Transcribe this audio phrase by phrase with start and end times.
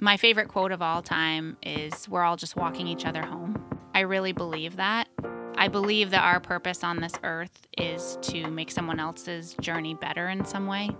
[0.00, 3.62] My favorite quote of all time is We're all just walking each other home.
[3.94, 5.08] I really believe that.
[5.56, 10.28] I believe that our purpose on this earth is to make someone else's journey better
[10.28, 10.90] in some way,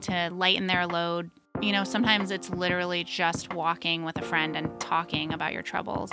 [0.00, 1.30] to lighten their load.
[1.60, 6.10] You know, sometimes it's literally just walking with a friend and talking about your troubles.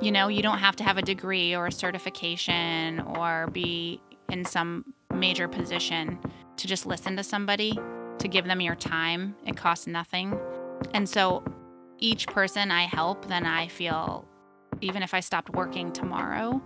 [0.00, 4.00] You know, you don't have to have a degree or a certification or be
[4.30, 6.18] in some major position
[6.56, 7.78] to just listen to somebody,
[8.18, 9.36] to give them your time.
[9.44, 10.38] It costs nothing.
[10.94, 11.44] And so
[11.98, 14.26] each person I help, then I feel,
[14.80, 16.62] even if I stopped working tomorrow,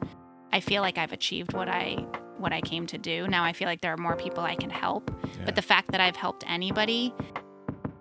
[0.53, 2.07] I feel like I've achieved what I
[2.39, 3.27] what I came to do.
[3.29, 5.11] Now I feel like there are more people I can help.
[5.23, 5.45] Yeah.
[5.47, 7.15] But the fact that I've helped anybody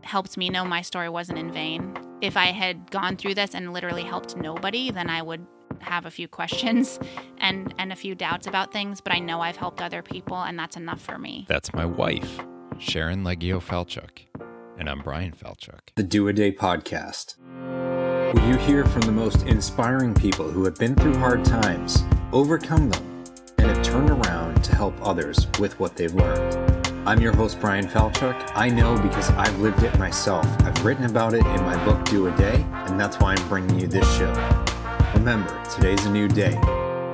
[0.01, 1.95] helps me know my story wasn't in vain.
[2.21, 5.45] If I had gone through this and literally helped nobody, then I would
[5.79, 6.99] have a few questions
[7.37, 10.57] and and a few doubts about things, but I know I've helped other people and
[10.57, 11.45] that's enough for me.
[11.47, 12.39] That's my wife,
[12.79, 14.25] Sharon Leggio Falchuk,
[14.77, 15.79] and I'm Brian Falchuk.
[15.95, 17.37] The Do a Day podcast.
[18.33, 22.89] Will you hear from the most inspiring people who have been through hard times, overcome
[22.89, 23.23] them,
[23.59, 26.87] and have turned around to help others with what they've learned?
[27.07, 28.51] I'm your host, Brian Falchuk.
[28.55, 30.45] I know because I've lived it myself.
[30.63, 33.79] I've written about it in my book, Do a Day, and that's why I'm bringing
[33.79, 34.31] you this show.
[35.13, 36.55] Remember, today's a new day.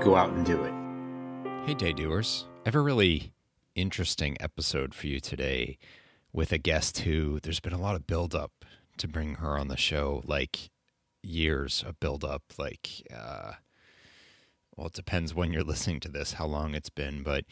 [0.01, 0.73] Go out and do it.
[1.65, 2.45] Hey, day doers.
[2.65, 3.33] I have a really
[3.75, 5.77] interesting episode for you today
[6.31, 8.65] with a guest who there's been a lot of build up
[8.97, 10.69] to bring her on the show, like
[11.23, 12.43] years of build up.
[12.57, 13.53] Like, uh,
[14.75, 17.45] well, it depends when you're listening to this, how long it's been, but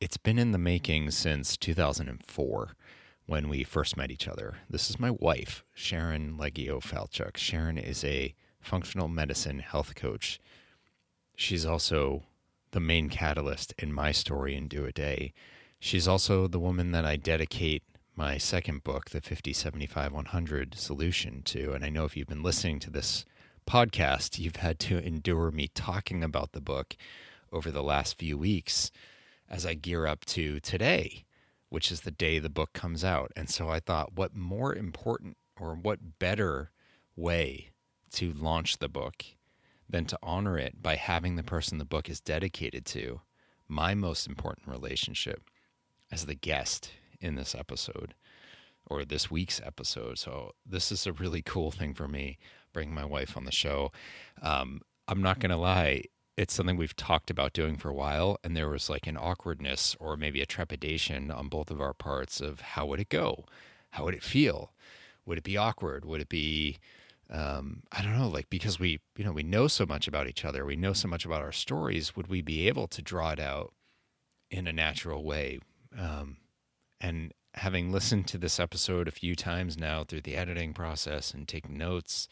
[0.00, 2.76] it's been in the making since 2004
[3.26, 4.56] when we first met each other.
[4.68, 7.36] This is my wife, Sharon Leggio Falchuk.
[7.36, 10.40] Sharon is a functional medicine health coach.
[11.36, 12.24] She's also
[12.72, 15.32] the main catalyst in my story in Do a Day.
[15.78, 17.82] She's also the woman that I dedicate
[18.20, 21.72] my second book, The 50 75 100 Solution, to.
[21.72, 23.24] And I know if you've been listening to this
[23.66, 26.96] podcast, you've had to endure me talking about the book
[27.50, 28.90] over the last few weeks
[29.48, 31.24] as I gear up to today,
[31.70, 33.32] which is the day the book comes out.
[33.36, 36.72] And so I thought, what more important or what better
[37.16, 37.70] way
[38.12, 39.24] to launch the book
[39.88, 43.22] than to honor it by having the person the book is dedicated to,
[43.66, 45.48] my most important relationship,
[46.12, 48.14] as the guest in this episode
[48.86, 50.18] or this week's episode.
[50.18, 52.38] So this is a really cool thing for me,
[52.72, 53.92] bringing my wife on the show.
[54.42, 56.04] Um, I'm not going to lie,
[56.36, 59.96] it's something we've talked about doing for a while, and there was like an awkwardness
[60.00, 63.44] or maybe a trepidation on both of our parts of how would it go?
[63.90, 64.72] How would it feel?
[65.26, 66.04] Would it be awkward?
[66.04, 66.78] Would it be
[67.30, 70.44] um, I don't know, like because we, you know, we know so much about each
[70.44, 72.16] other, we know so much about our stories.
[72.16, 73.72] Would we be able to draw it out
[74.50, 75.60] in a natural way?
[75.96, 76.38] Um,
[77.00, 81.48] and having listened to this episode a few times now through the editing process and
[81.48, 82.28] taking notes,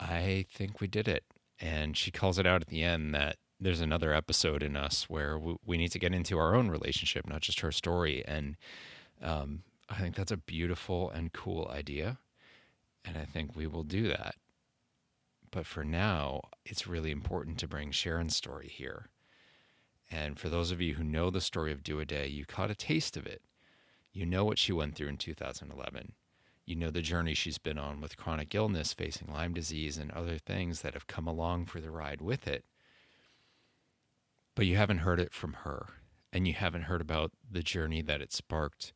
[0.00, 1.24] I think we did it.
[1.60, 5.38] And she calls it out at the end that there's another episode in us where
[5.38, 8.24] we, need to get into our own relationship, not just her story.
[8.26, 8.56] And
[9.22, 12.18] um, I think that's a beautiful and cool idea.
[13.04, 14.34] And I think we will do that.
[15.50, 19.08] But for now, it's really important to bring Sharon's story here.
[20.14, 22.70] And for those of you who know the story of Do a Day, you caught
[22.70, 23.42] a taste of it.
[24.12, 26.12] You know what she went through in 2011.
[26.64, 30.38] You know the journey she's been on with chronic illness, facing Lyme disease, and other
[30.38, 32.64] things that have come along for the ride with it.
[34.54, 35.86] But you haven't heard it from her,
[36.32, 38.92] and you haven't heard about the journey that it sparked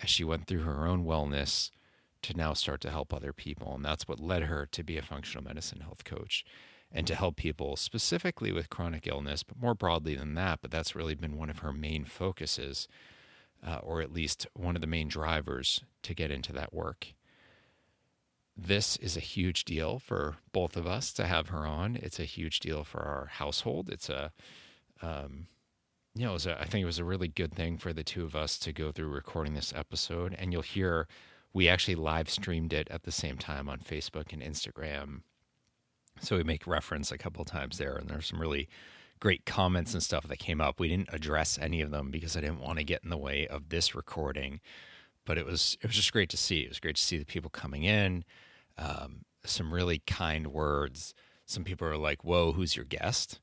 [0.00, 1.70] as she went through her own wellness
[2.22, 3.74] to now start to help other people.
[3.74, 6.46] And that's what led her to be a functional medicine health coach
[6.96, 10.60] and to help people specifically with chronic illness, but more broadly than that.
[10.62, 12.88] But that's really been one of her main focuses,
[13.64, 17.08] uh, or at least one of the main drivers to get into that work.
[18.56, 21.96] This is a huge deal for both of us to have her on.
[21.96, 23.90] It's a huge deal for our household.
[23.90, 24.32] It's a,
[25.02, 25.48] um,
[26.14, 28.34] you know, a, I think it was a really good thing for the two of
[28.34, 30.34] us to go through recording this episode.
[30.38, 31.08] And you'll hear
[31.52, 35.20] we actually live streamed it at the same time on Facebook and Instagram.
[36.20, 38.68] So we make reference a couple times there, and there's some really
[39.20, 40.78] great comments and stuff that came up.
[40.78, 43.46] We didn't address any of them because I didn't want to get in the way
[43.46, 44.60] of this recording.
[45.24, 46.60] But it was it was just great to see.
[46.60, 48.24] It was great to see the people coming in.
[48.78, 51.14] Um, some really kind words.
[51.46, 53.40] Some people are like, "Whoa, who's your guest?"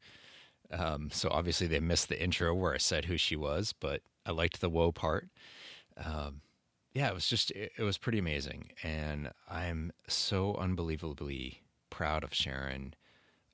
[0.71, 4.31] Um, so obviously they missed the intro where I said who she was, but I
[4.31, 5.29] liked the "whoa" part.
[5.97, 6.41] Um,
[6.93, 11.62] yeah, it was just it, it was pretty amazing, and I'm so unbelievably
[11.93, 12.95] proud of Sharon,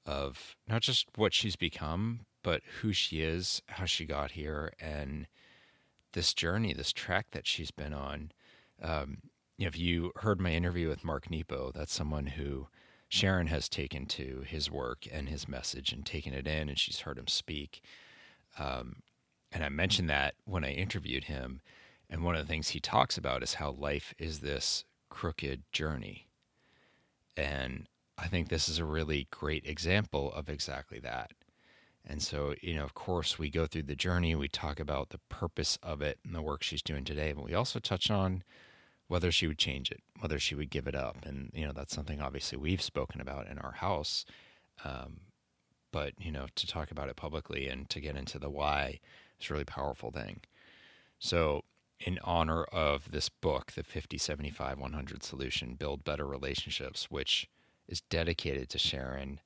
[0.06, 5.28] of not just what she's become, but who she is, how she got here, and
[6.14, 8.32] this journey, this trek that she's been on.
[8.82, 9.18] Um,
[9.58, 12.68] if you heard my interview with Mark Nepo, that's someone who
[13.10, 17.02] Sharon has taken to his work and his message and taken it in, and she's
[17.02, 17.82] heard him speak.
[18.58, 19.02] Um,
[19.52, 21.60] and I mentioned that when I interviewed him.
[22.10, 26.28] And one of the things he talks about is how life is this crooked journey.
[27.36, 27.88] And
[28.22, 31.32] I think this is a really great example of exactly that.
[32.06, 35.20] And so, you know, of course, we go through the journey, we talk about the
[35.30, 38.44] purpose of it and the work she's doing today, but we also touch on
[39.08, 41.18] whether she would change it, whether she would give it up.
[41.26, 44.26] And, you know, that's something obviously we've spoken about in our house.
[44.84, 45.22] Um,
[45.92, 49.00] but, you know, to talk about it publicly and to get into the why
[49.40, 50.42] is a really powerful thing.
[51.20, 51.64] So,
[52.00, 57.50] in honor of this book, the 50, 75, 100 solution, Build Better Relationships, which
[57.90, 59.42] is dedicated to Sharon.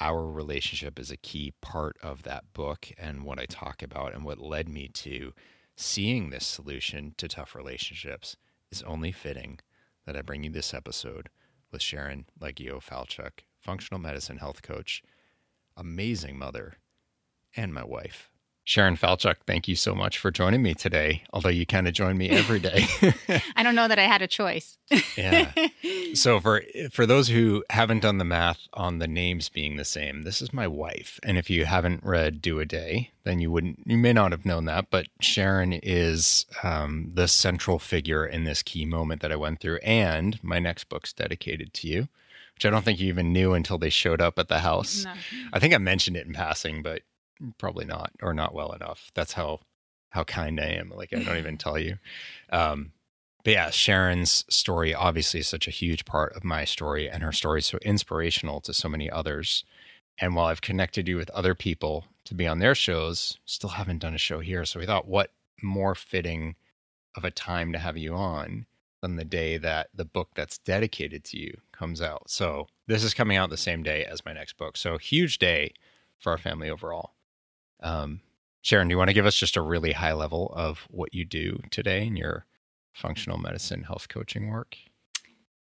[0.00, 4.24] Our relationship is a key part of that book and what I talk about, and
[4.24, 5.32] what led me to
[5.76, 8.36] seeing this solution to tough relationships
[8.70, 9.60] is only fitting
[10.04, 11.28] that I bring you this episode
[11.70, 15.02] with Sharon Leggio Falchuk, functional medicine health coach,
[15.76, 16.74] amazing mother,
[17.56, 18.30] and my wife.
[18.68, 22.18] Sharon Falchuk, thank you so much for joining me today, although you kind of join
[22.18, 22.84] me every day.
[23.56, 24.76] I don't know that I had a choice.
[25.16, 25.52] yeah.
[26.14, 30.22] So for for those who haven't done the math on the names being the same,
[30.22, 31.18] this is my wife.
[31.22, 34.44] And if you haven't read Do a Day, then you wouldn't you may not have
[34.44, 39.36] known that, but Sharon is um, the central figure in this key moment that I
[39.36, 39.78] went through.
[39.78, 42.08] And my next book's dedicated to you
[42.54, 45.04] which I don't think you even knew until they showed up at the house.
[45.04, 45.12] No.
[45.52, 47.02] I think I mentioned it in passing, but
[47.58, 49.10] probably not or not well enough.
[49.14, 49.60] That's how
[50.10, 51.98] how kind i am like i don't even tell you.
[52.50, 52.92] Um
[53.44, 57.32] but yeah sharon's story obviously is such a huge part of my story and her
[57.32, 59.64] story is so inspirational to so many others.
[60.20, 64.00] And while i've connected you with other people to be on their shows still haven't
[64.00, 64.64] done a show here.
[64.64, 65.32] So we thought what
[65.62, 66.56] more fitting
[67.16, 68.66] of a time to have you on
[69.00, 72.30] than the day that the book that's dedicated to you comes out.
[72.30, 74.76] So this is coming out the same day as my next book.
[74.76, 75.72] So huge day
[76.18, 77.12] for our family overall
[77.80, 78.20] um,
[78.62, 81.24] Sharon, do you want to give us just a really high level of what you
[81.24, 82.44] do today in your
[82.92, 84.76] functional medicine health coaching work?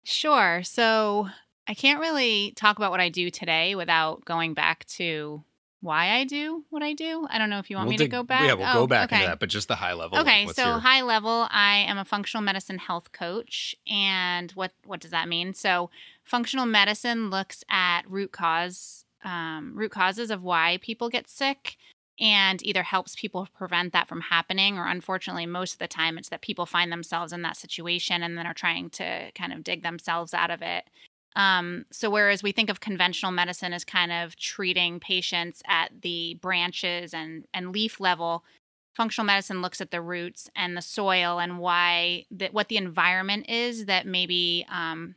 [0.02, 0.62] Sure.
[0.62, 1.28] So
[1.68, 5.42] I can't really talk about what I do today without going back to
[5.80, 7.26] why I do what I do.
[7.30, 8.46] I don't know if you want we'll me dig, to go back.
[8.46, 9.16] Yeah, we'll oh, go back okay.
[9.16, 10.18] into that, but just the high level.
[10.18, 10.78] Okay, so your...
[10.78, 15.54] high level, I am a functional medicine health coach, and what what does that mean?
[15.54, 15.90] So,
[16.24, 21.76] functional medicine looks at root cause um, root causes of why people get sick
[22.18, 26.30] and either helps people prevent that from happening or unfortunately most of the time it's
[26.30, 29.82] that people find themselves in that situation and then are trying to kind of dig
[29.82, 30.84] themselves out of it.
[31.34, 36.38] Um, so whereas we think of conventional medicine as kind of treating patients at the
[36.40, 38.42] branches and, and leaf level
[38.96, 43.48] functional medicine looks at the roots and the soil and why that what the environment
[43.48, 45.14] is that maybe um,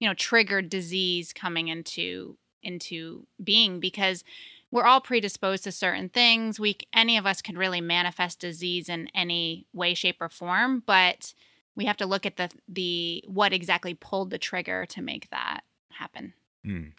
[0.00, 4.24] you know triggered disease coming into into being because
[4.72, 6.58] we're all predisposed to certain things.
[6.58, 11.34] We any of us could really manifest disease in any way, shape, or form, but
[11.76, 15.60] we have to look at the the what exactly pulled the trigger to make that
[15.90, 16.32] happen.
[16.66, 16.92] Mm.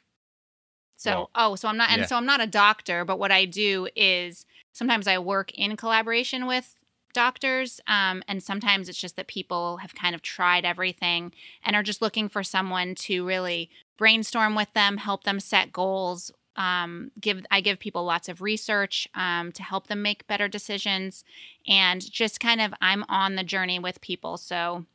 [0.95, 2.05] So, well, oh, so I'm not, and yeah.
[2.05, 6.45] so I'm not a doctor, but what I do is sometimes I work in collaboration
[6.45, 6.77] with
[7.11, 11.83] doctors, um, and sometimes it's just that people have kind of tried everything and are
[11.83, 17.45] just looking for someone to really brainstorm with them, help them set goals, um, give
[17.51, 21.23] I give people lots of research um, to help them make better decisions,
[21.67, 24.37] and just kind of I'm on the journey with people.
[24.37, 24.85] So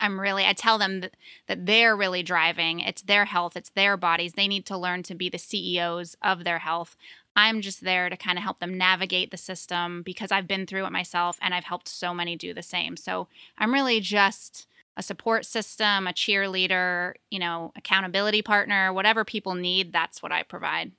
[0.00, 2.80] I'm really I tell them that, that they're really driving.
[2.80, 4.32] It's their health, it's their bodies.
[4.32, 6.96] They need to learn to be the CEOs of their health.
[7.36, 10.86] I'm just there to kind of help them navigate the system because I've been through
[10.86, 12.96] it myself and I've helped so many do the same.
[12.96, 13.26] So
[13.58, 19.92] I'm really just a support system, a cheerleader, you know, accountability partner, whatever people need,
[19.92, 20.92] that's what I provide.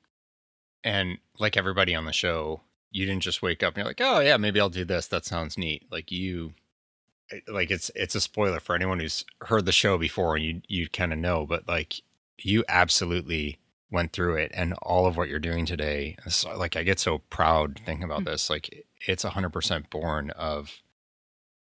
[0.83, 2.61] And like everybody on the show,
[2.91, 5.07] you didn't just wake up and you're like, "Oh yeah, maybe I'll do this.
[5.07, 6.53] That sounds neat." Like you
[7.31, 10.61] eh, like it's it's a spoiler for anyone who's heard the show before and you
[10.67, 12.01] you kind of know, but like
[12.37, 13.59] you absolutely
[13.91, 16.17] went through it and all of what you're doing today
[16.57, 18.31] like i get so proud thinking about mm-hmm.
[18.31, 20.81] this like it's 100% born of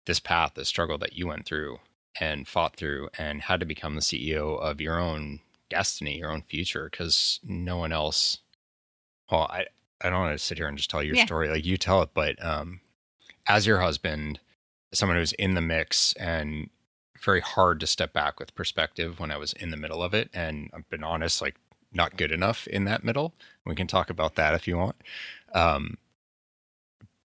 [0.06, 1.78] this path this struggle that you went through
[2.18, 6.42] and fought through and had to become the CEO of your own destiny, your own
[6.42, 8.38] future, because no one else.
[9.30, 9.66] Well, I
[10.00, 11.26] I don't want to sit here and just tell your yeah.
[11.26, 12.80] story like you tell it, but um,
[13.46, 14.40] as your husband,
[14.92, 16.70] someone who's in the mix and
[17.20, 20.30] very hard to step back with perspective when I was in the middle of it,
[20.32, 21.56] and I've been honest, like
[21.92, 23.34] not good enough in that middle.
[23.66, 24.96] We can talk about that if you want.
[25.54, 25.98] Um,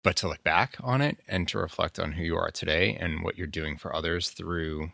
[0.05, 3.23] but to look back on it and to reflect on who you are today and
[3.23, 4.91] what you're doing for others through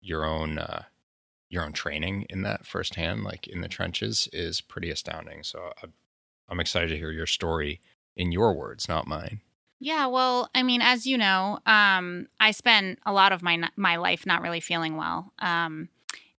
[0.00, 0.84] your own uh,
[1.50, 5.42] your own training in that firsthand, like in the trenches, is pretty astounding.
[5.42, 5.88] So I,
[6.48, 7.82] I'm excited to hear your story
[8.16, 9.42] in your words, not mine.
[9.80, 13.96] Yeah, well, I mean, as you know, um, I spent a lot of my my
[13.96, 15.90] life not really feeling well, um,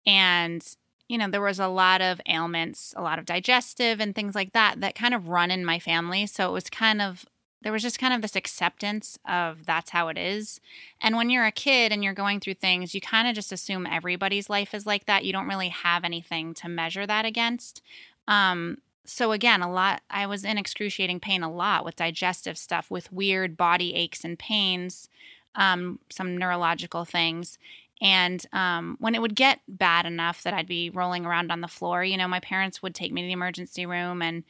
[0.08, 0.68] and
[1.08, 4.54] you know, there was a lot of ailments, a lot of digestive and things like
[4.54, 6.26] that that kind of run in my family.
[6.26, 7.24] So it was kind of
[7.66, 10.62] there was just kind of this acceptance of that's how it is.
[11.02, 13.88] And when you're a kid and you're going through things, you kind of just assume
[13.88, 15.26] everybody's life is like that.
[15.26, 17.82] You don't really have anything to measure that against.
[18.28, 22.92] Um, so again, a lot I was in excruciating pain a lot with digestive stuff,
[22.92, 25.10] with weird body aches and pains,
[25.56, 27.58] um, some neurological things.
[28.00, 31.68] And um, when it would get bad enough that I'd be rolling around on the
[31.68, 34.44] floor, you know, my parents would take me to the emergency room and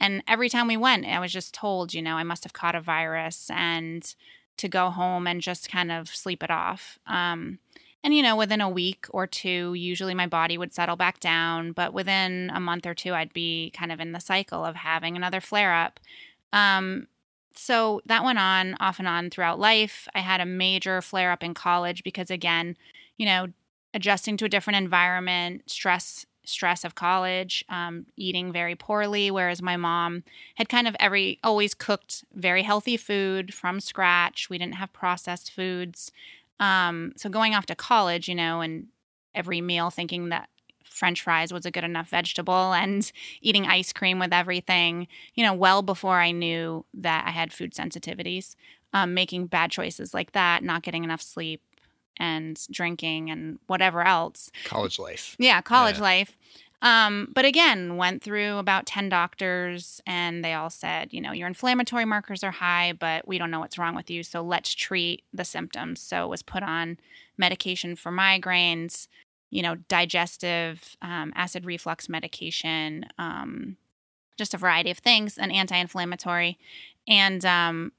[0.00, 2.74] and every time we went, I was just told, you know, I must have caught
[2.74, 4.14] a virus and
[4.58, 6.98] to go home and just kind of sleep it off.
[7.06, 7.58] Um,
[8.04, 11.72] and, you know, within a week or two, usually my body would settle back down.
[11.72, 15.16] But within a month or two, I'd be kind of in the cycle of having
[15.16, 15.98] another flare up.
[16.52, 17.08] Um,
[17.54, 20.06] so that went on off and on throughout life.
[20.14, 22.76] I had a major flare up in college because, again,
[23.16, 23.48] you know,
[23.94, 29.76] adjusting to a different environment, stress stress of college, um, eating very poorly, whereas my
[29.76, 30.22] mom
[30.54, 34.48] had kind of every always cooked very healthy food from scratch.
[34.48, 36.12] We didn't have processed foods.
[36.60, 38.86] Um, so going off to college, you know, and
[39.34, 40.48] every meal thinking that
[40.82, 43.12] french fries was a good enough vegetable and
[43.42, 47.74] eating ice cream with everything, you know, well before I knew that I had food
[47.74, 48.56] sensitivities,
[48.92, 51.60] um, making bad choices like that, not getting enough sleep
[52.18, 54.50] and drinking and whatever else.
[54.64, 55.36] College life.
[55.38, 56.02] Yeah, college yeah.
[56.02, 56.36] life.
[56.82, 61.48] Um, but again, went through about 10 doctors and they all said, you know, your
[61.48, 64.22] inflammatory markers are high, but we don't know what's wrong with you.
[64.22, 66.00] So let's treat the symptoms.
[66.00, 66.98] So was put on
[67.38, 69.08] medication for migraines,
[69.50, 73.78] you know, digestive, um, acid reflux medication, um,
[74.36, 76.58] just a variety of things, an anti inflammatory.
[77.08, 77.92] And um,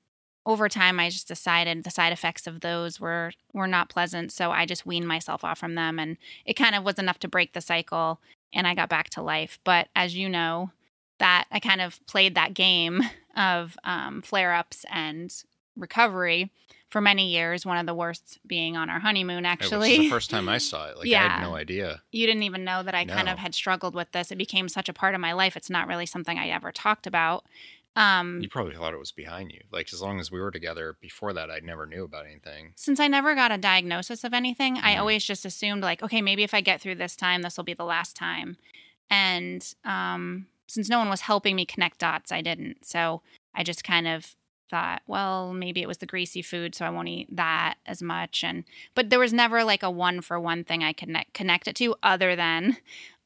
[0.48, 4.52] over time I just decided the side effects of those were were not pleasant so
[4.52, 7.54] I just weaned myself off from them and it kind of was enough to break
[7.54, 8.20] the cycle
[8.54, 9.60] and I got back to life.
[9.64, 10.72] But as you know,
[11.20, 13.02] that I kind of played that game
[13.36, 15.34] of um, flare ups and
[15.76, 16.52] recovery
[16.90, 17.66] for many years.
[17.66, 19.96] One of the worst being on our honeymoon, actually.
[19.96, 20.98] It was the first time I saw it.
[20.98, 21.26] Like, yeah.
[21.26, 22.02] I had no idea.
[22.12, 23.14] You didn't even know that I no.
[23.14, 24.32] kind of had struggled with this.
[24.32, 25.58] It became such a part of my life.
[25.58, 27.46] It's not really something I ever talked about.
[27.98, 29.62] Um, you probably thought it was behind you.
[29.72, 32.74] Like as long as we were together before that, I never knew about anything.
[32.76, 34.86] Since I never got a diagnosis of anything, mm-hmm.
[34.86, 37.64] I always just assumed like, okay, maybe if I get through this time, this will
[37.64, 38.58] be the last time.
[39.10, 42.86] And um, since no one was helping me connect dots, I didn't.
[42.86, 43.24] So
[43.56, 44.36] I just kind of
[44.70, 48.44] thought, well, maybe it was the greasy food, so I won't eat that as much.
[48.44, 48.64] And
[48.94, 51.76] but there was never like a one for one thing I could connect connect it
[51.78, 52.78] to, other than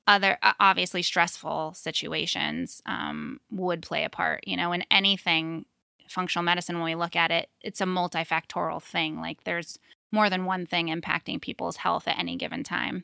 [0.07, 5.65] other obviously stressful situations um, would play a part you know in anything
[6.07, 9.79] functional medicine when we look at it it's a multifactorial thing like there's
[10.11, 13.03] more than one thing impacting people's health at any given time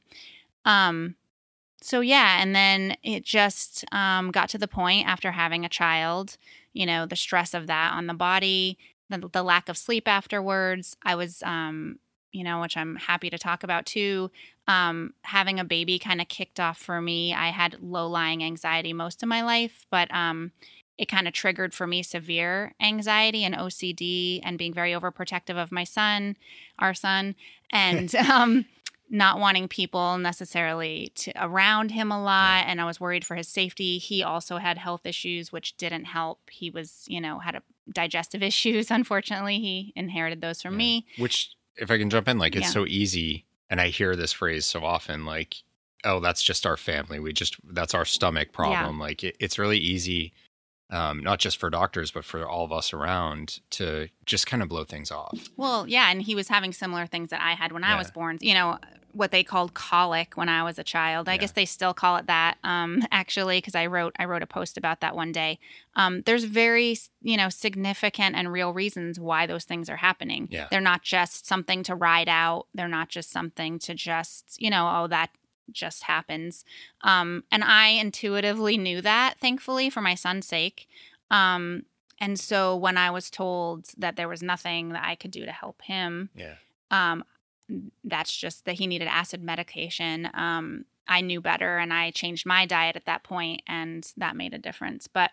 [0.66, 1.16] um,
[1.82, 6.38] so yeah and then it just um, got to the point after having a child
[6.74, 8.78] you know the stress of that on the body
[9.10, 12.00] the, the lack of sleep afterwards i was um,
[12.38, 14.30] you know, which I'm happy to talk about too.
[14.68, 17.34] Um, having a baby kind of kicked off for me.
[17.34, 20.52] I had low lying anxiety most of my life, but um,
[20.98, 25.72] it kind of triggered for me severe anxiety and OCD and being very overprotective of
[25.72, 26.36] my son,
[26.80, 27.36] our son,
[27.72, 28.66] and um,
[29.10, 32.66] not wanting people necessarily to around him a lot.
[32.68, 33.98] And I was worried for his safety.
[33.98, 36.40] He also had health issues, which didn't help.
[36.50, 38.92] He was, you know, had a digestive issues.
[38.92, 40.78] Unfortunately, he inherited those from yeah.
[40.78, 41.06] me.
[41.18, 42.72] Which if I can jump in, like it's yeah.
[42.72, 45.56] so easy, and I hear this phrase so often, like,
[46.04, 47.20] "Oh, that's just our family.
[47.20, 49.04] We just that's our stomach problem." Yeah.
[49.04, 50.34] Like it, it's really easy,
[50.90, 54.70] um, not just for doctors, but for all of us around to just kind of
[54.70, 55.50] blow things off.
[55.58, 57.96] Well, yeah, and he was having similar things that I had when yeah.
[57.96, 58.38] I was born.
[58.42, 58.78] You know,
[59.18, 61.28] what they called colic when I was a child.
[61.28, 61.38] I yeah.
[61.40, 64.78] guess they still call it that, um, actually, because I wrote I wrote a post
[64.78, 65.60] about that one day.
[65.96, 70.48] Um, there's very you know significant and real reasons why those things are happening.
[70.52, 70.68] Yeah.
[70.72, 72.68] They're not just something to ride out.
[72.74, 75.32] They're not just something to just you know oh that
[75.72, 76.66] just happens.
[77.02, 80.88] Um, and I intuitively knew that, thankfully, for my son's sake.
[81.32, 81.84] Um,
[82.20, 85.52] and so when I was told that there was nothing that I could do to
[85.52, 86.56] help him, yeah.
[86.90, 87.24] Um,
[88.04, 90.30] that's just that he needed acid medication.
[90.34, 94.54] Um, I knew better and I changed my diet at that point and that made
[94.54, 95.08] a difference.
[95.08, 95.32] But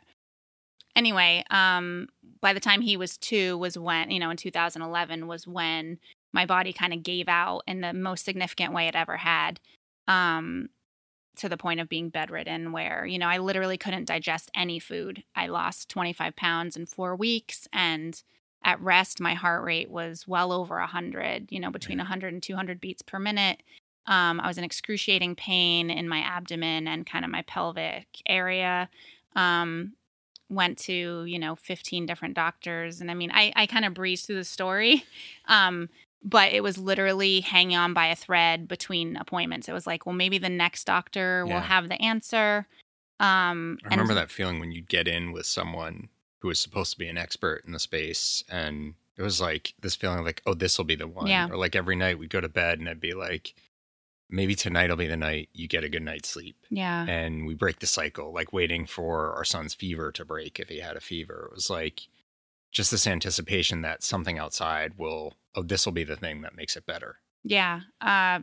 [0.94, 2.08] anyway, um,
[2.40, 5.98] by the time he was two was when, you know, in 2011 was when
[6.32, 9.60] my body kind of gave out in the most significant way it ever had.
[10.08, 10.68] Um,
[11.36, 15.24] to the point of being bedridden, where, you know, I literally couldn't digest any food.
[15.34, 17.66] I lost 25 pounds in four weeks.
[17.72, 18.22] And
[18.62, 22.80] at rest, my heart rate was well over 100, you know, between 100 and 200
[22.80, 23.62] beats per minute.
[24.06, 28.88] Um, I was in excruciating pain in my abdomen and kind of my pelvic area.
[29.34, 29.94] Um,
[30.50, 33.00] went to, you know, 15 different doctors.
[33.00, 35.04] And I mean, I, I kind of breezed through the story.
[35.46, 35.90] Um,
[36.24, 39.68] but it was literally hanging on by a thread between appointments.
[39.68, 41.54] It was like, well, maybe the next doctor Yeah.
[41.54, 42.66] will have the answer.
[43.20, 46.08] Um, I remember that feeling when you'd get in with someone
[46.40, 49.94] who was supposed to be an expert in the space and it was like this
[49.94, 51.28] feeling like, oh, this will be the one.
[51.28, 51.48] Yeah.
[51.48, 53.54] Or like every night we'd go to bed and I'd be like,
[54.28, 56.56] maybe tonight will be the night you get a good night's sleep.
[56.70, 57.06] Yeah.
[57.06, 60.80] And we break the cycle, like waiting for our son's fever to break if he
[60.80, 61.48] had a fever.
[61.50, 62.08] It was like
[62.72, 66.76] just this anticipation that something outside will, oh, this will be the thing that makes
[66.76, 67.16] it better.
[67.42, 67.80] Yeah.
[68.00, 68.40] Uh,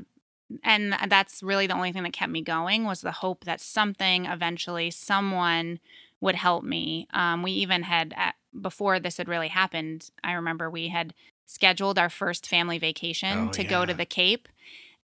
[0.63, 4.25] and that's really the only thing that kept me going was the hope that something
[4.25, 5.79] eventually, someone
[6.19, 7.07] would help me.
[7.13, 11.13] Um, we even had, uh, before this had really happened, I remember we had
[11.45, 14.47] scheduled our first family vacation Oh, to go to the Cape.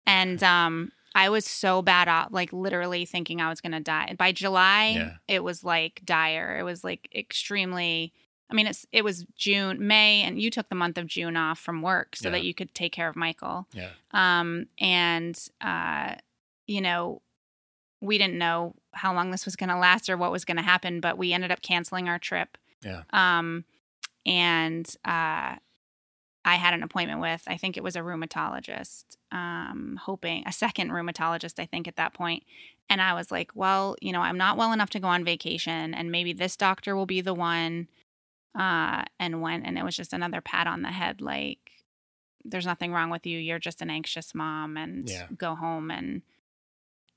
[0.06, 4.14] And um, I was so bad off, like literally thinking I was going to die.
[4.18, 5.12] By July, Yeah.
[5.28, 6.56] it was like dire.
[6.58, 8.12] It was like extremely.
[8.50, 11.58] I mean, it's it was June, May, and you took the month of June off
[11.58, 12.32] from work so Yeah.
[12.32, 13.66] that you could take care of Michael.
[13.72, 13.90] Yeah.
[14.12, 16.14] Um, and uh,
[16.66, 17.22] you know,
[18.00, 20.62] we didn't know how long this was going to last or what was going to
[20.62, 22.56] happen, but we ended up canceling our trip.
[22.84, 23.02] Yeah.
[23.12, 23.64] Um,
[24.24, 25.56] and uh,
[26.44, 30.90] I had an appointment with, I think it was a rheumatologist, um, hoping a second
[30.90, 32.44] rheumatologist, I think at that point.
[32.88, 35.92] And I was like, well, you know, I'm not well enough to go on vacation,
[35.94, 37.88] and maybe this doctor will be the one.
[38.56, 41.58] Uh, and went, and it was just another pat on the head, like,
[42.44, 43.38] there's nothing wrong with you.
[43.38, 45.26] You're just an anxious mom, and Yeah.
[45.36, 45.90] go home.
[45.90, 46.22] And,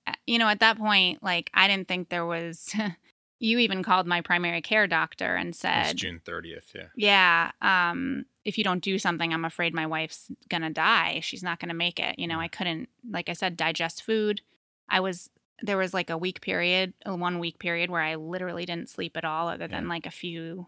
[0.08, 2.74] uh, you know, at that point, like, I didn't think there was.
[3.42, 6.74] you even called my primary care doctor and said, June 30th.
[6.76, 6.88] Yeah.
[6.98, 11.58] yeah um if you don't do something i'm afraid my wife's gonna die she's not
[11.58, 14.42] gonna make it you know i couldn't like i said digest food
[14.90, 15.30] i was
[15.62, 19.16] there was like a week period a one week period where i literally didn't sleep
[19.16, 19.90] at all other than Yeah.
[19.90, 20.68] like a few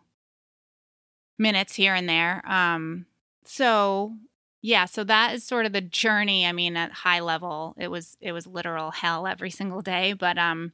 [1.42, 3.06] minutes here and there um
[3.44, 4.14] so
[4.62, 8.16] yeah so that is sort of the journey i mean at high level it was
[8.22, 10.72] it was literal hell every single day but um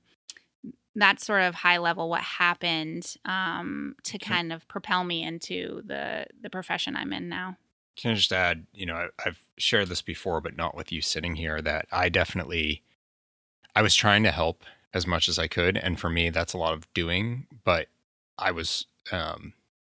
[0.96, 6.26] that's sort of high level what happened um, to kind of propel me into the
[6.42, 7.56] the profession I'm in now.
[7.96, 11.02] Can I just add, you know, I- I've shared this before, but not with you
[11.02, 12.82] sitting here, that I definitely,
[13.76, 15.78] I was trying to help as much as I could.
[15.78, 17.90] And for me, that's a lot of doing, but
[18.40, 19.54] I was, um,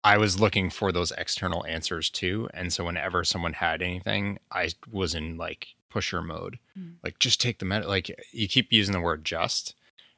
[0.04, 2.48] I was looking for those external answers too.
[2.54, 6.94] And so whenever someone had anything, I was in like pusher mode, Mm.
[7.02, 9.74] like just take the med, like you keep using the word just.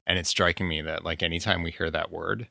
[0.07, 2.49] And it's striking me that like anytime we hear that word,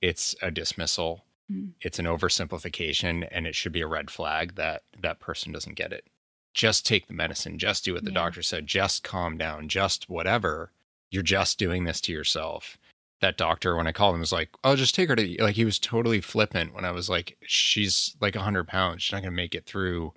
[0.00, 1.72] it's a dismissal Mm.
[1.82, 5.92] it's an oversimplification and it should be a red flag that that person doesn't get
[5.92, 6.06] it
[6.54, 8.14] just take the medicine just do what the Yeah.
[8.14, 10.72] doctor said just calm down just whatever
[11.10, 12.78] you're just doing this to yourself
[13.24, 15.64] that doctor when i called him was like oh just take her to like he
[15.64, 19.02] was totally flippant when i was like she's like a 100 pounds.
[19.02, 20.12] She's not to make it through.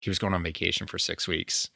[0.00, 1.70] He was going on vacation for six weeks.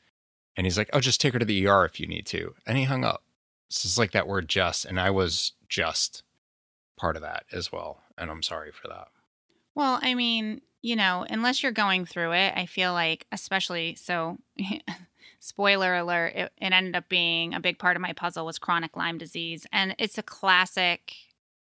[0.56, 2.54] And he's like oh just take her to the er if you need to.
[2.66, 3.22] And he hung up.
[3.68, 6.22] So it's like that word just and i was just
[6.98, 9.08] part of that as well and i'm sorry for that.
[9.74, 14.36] Well, I mean, you know, unless you're going through it, I feel like, especially so.
[15.42, 16.34] spoiler alert!
[16.36, 19.66] It, it ended up being a big part of my puzzle was chronic Lyme disease,
[19.72, 21.12] and it's a classic,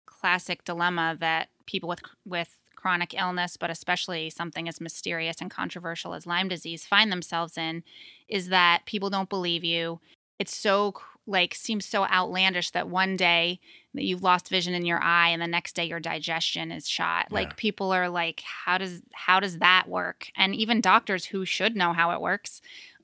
[0.06, 6.12] classic dilemma that people with with chronic illness, but especially something as mysterious and controversial
[6.12, 7.82] as Lyme disease, find themselves in,
[8.28, 10.00] is that people don't believe you.
[10.38, 10.94] It's so
[11.26, 13.58] like seems so outlandish that one day
[13.94, 17.28] that you've lost vision in your eye and the next day your digestion is shot
[17.30, 17.36] Yeah.
[17.36, 21.76] like people are like how does how does that work and even doctors who should
[21.76, 22.60] know how it works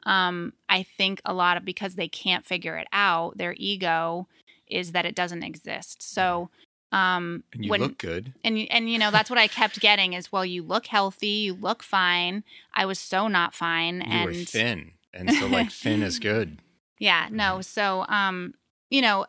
[0.06, 4.26] um i think a lot of because they can't figure it out their ego
[4.66, 6.48] is that it doesn't exist so
[6.92, 10.12] um and you when look good and and you know that's what i kept getting
[10.12, 12.42] is well you look healthy you look fine
[12.74, 16.58] i was so not fine you and were thin and so like thin is good
[17.00, 17.56] yeah, no.
[17.58, 17.64] Mhm.
[17.64, 18.54] So, um,
[18.90, 19.26] you know,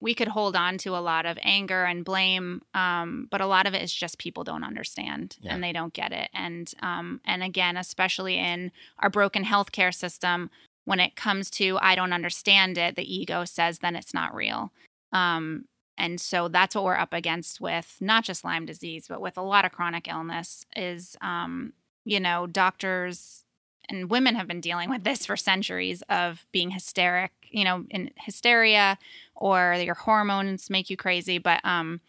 [0.00, 3.66] we could hold on to a lot of anger and blame, um, but a lot
[3.66, 5.54] of it is just people don't understand Yeah.
[5.54, 6.28] and they don't get it.
[6.34, 10.50] And um, and again, especially in our broken healthcare system,
[10.84, 14.72] when it comes to I don't understand it, the ego says then it's not real.
[15.12, 15.64] Um,
[15.98, 19.42] and so that's what we're up against with not just Lyme disease, but with a
[19.42, 21.72] lot of chronic illness is um,
[22.04, 23.44] you know, doctors
[23.88, 28.10] and women have been dealing with this for centuries of being hysteric, you know, in
[28.16, 28.98] hysteria
[29.34, 31.38] or your hormones make you crazy.
[31.38, 32.00] But um,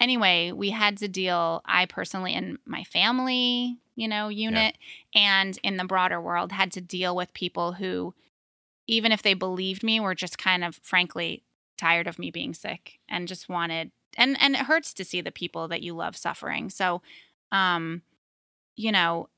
[0.00, 4.76] anyway, we had to deal, I personally, in my family, you know, unit
[5.12, 5.20] yeah.
[5.20, 8.14] and in the broader world, had to deal with people who,
[8.86, 11.42] even if they believed me, were just kind of frankly
[11.76, 15.30] tired of me being sick and just wanted and and it hurts to see the
[15.30, 16.68] people that you love suffering.
[16.68, 17.00] So
[17.52, 18.02] um
[18.76, 19.28] you know,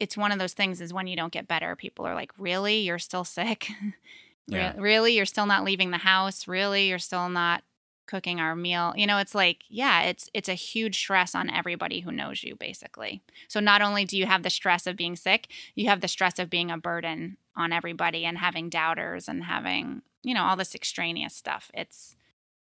[0.00, 2.80] it's one of those things is when you don't get better, people are like, "Really?
[2.80, 3.68] You're still sick?"
[4.46, 4.74] yeah.
[4.78, 5.14] really?
[5.14, 6.48] You're still not leaving the house?
[6.48, 6.88] Really?
[6.88, 7.62] You're still not
[8.08, 8.92] cooking our meal?
[8.96, 12.56] You know, it's like, yeah, it's it's a huge stress on everybody who knows you
[12.56, 13.22] basically.
[13.46, 16.40] So not only do you have the stress of being sick, you have the stress
[16.40, 20.74] of being a burden on everybody and having doubters and having, you know, all this
[20.74, 21.70] extraneous stuff.
[21.74, 22.16] It's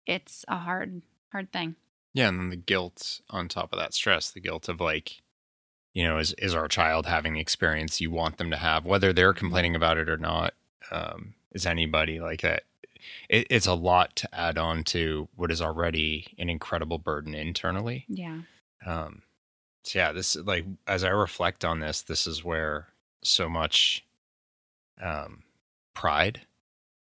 [0.06, 1.76] it's a hard hard thing.
[2.14, 5.22] Yeah, and then the guilt on top of that stress, the guilt of like
[5.98, 9.12] you know, is is our child having the experience you want them to have, whether
[9.12, 10.54] they're complaining about it or not?
[10.92, 12.66] Um, is anybody like that?
[13.30, 18.06] It, it's a lot to add on to what is already an incredible burden internally.
[18.08, 18.42] Yeah.
[18.86, 19.24] Um.
[19.86, 22.90] So yeah, this like as I reflect on this, this is where
[23.24, 24.06] so much,
[25.02, 25.42] um,
[25.96, 26.42] pride,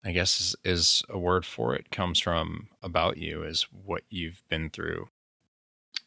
[0.06, 4.40] I guess is, is a word for it, comes from about you is what you've
[4.48, 5.10] been through.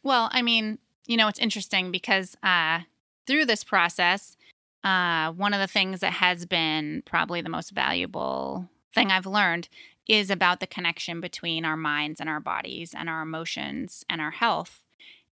[0.02, 2.81] Well, I mean, you know, it's interesting because uh,
[3.25, 4.37] through this process,
[4.83, 9.69] uh, one of the things that has been probably the most valuable thing I've learned
[10.07, 14.29] is about the connection between our minds and our bodies and our emotions and our
[14.29, 14.83] health.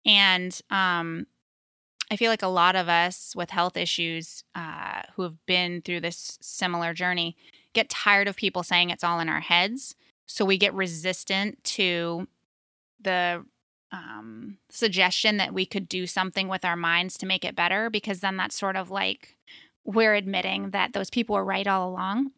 [0.05, 1.25] And um,
[2.12, 6.01] I feel like a lot of us with health issues uh, who have been through
[6.01, 7.38] this similar journey
[7.73, 9.95] get tired of people saying it's all in our heads.
[10.25, 12.27] So we get resistant to
[12.99, 13.45] the
[13.91, 18.21] um, suggestion that we could do something with our minds to make it better because
[18.21, 19.38] then that's sort of like
[19.84, 22.32] we're admitting that those people were right all along.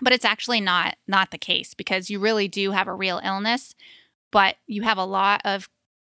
[0.00, 3.74] But it's actually not not the case because you really do have a real illness
[4.30, 5.68] but you have a lot of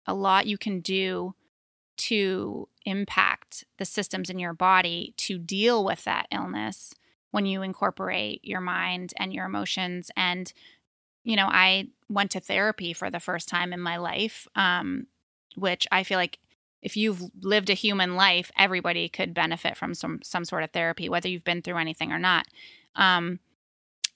[0.06, 1.34] a lot you can do
[1.96, 6.94] to impact the systems in your body to deal with that illness
[7.30, 10.52] when you incorporate your mind and your emotions and
[11.28, 15.06] you know, I went to therapy for the first time in my life, um,
[15.56, 16.38] which I feel like
[16.80, 21.10] if you've lived a human life, everybody could benefit from some some sort of therapy,
[21.10, 22.46] whether you've been through anything or not.
[22.96, 23.40] Um,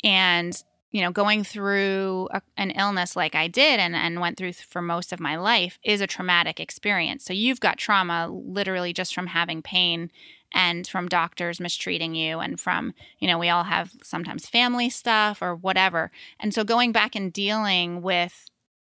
[0.03, 0.57] and
[0.91, 4.81] you know, going through a, an illness like I did and, and went through for
[4.81, 7.27] most of my life is a traumatic experience.
[7.27, 10.11] So you've got trauma literally just from having pain
[10.55, 15.43] and from doctors mistreating you and from you know we all have sometimes family stuff
[15.43, 16.11] or whatever.
[16.41, 18.47] And so going back and dealing with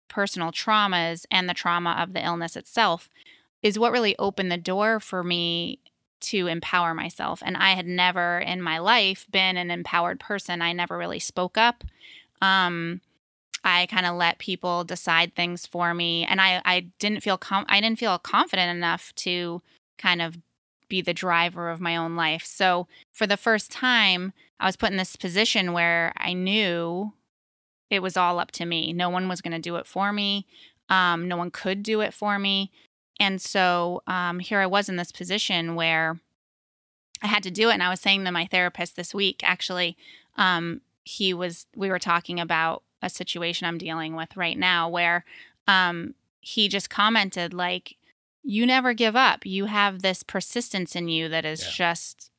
[0.09, 3.09] personal traumas and the trauma of the illness itself
[3.63, 5.79] is what really opened the door for me
[6.21, 7.43] to empower myself.
[7.45, 10.63] And i had never in my life been an empowered person.
[10.63, 11.85] I never really spoke up.
[12.43, 13.01] Um,
[13.65, 17.67] I kind of let people decide things for me, and I I didn't feel com-
[17.69, 19.61] I didn't feel confident enough to
[19.99, 20.39] kind of
[20.91, 22.45] be the driver of my own life.
[22.45, 27.15] So for the first time, I was put in this position where I knew
[27.89, 28.93] it was all up to me.
[28.93, 30.47] No one was going to do it for me.
[30.91, 32.71] Um, no one could do it for me.
[33.19, 36.21] And so um, here I was in this position where
[37.23, 37.75] I had to do it.
[37.75, 39.97] And I was saying to my therapist this week, actually,
[40.37, 45.25] um, he was, we were talking about a situation I'm dealing with right now where
[45.67, 47.97] um, he just commented, like,
[48.43, 49.45] you never give up.
[49.45, 51.71] You have this persistence in you that is yeah.
[51.73, 52.31] just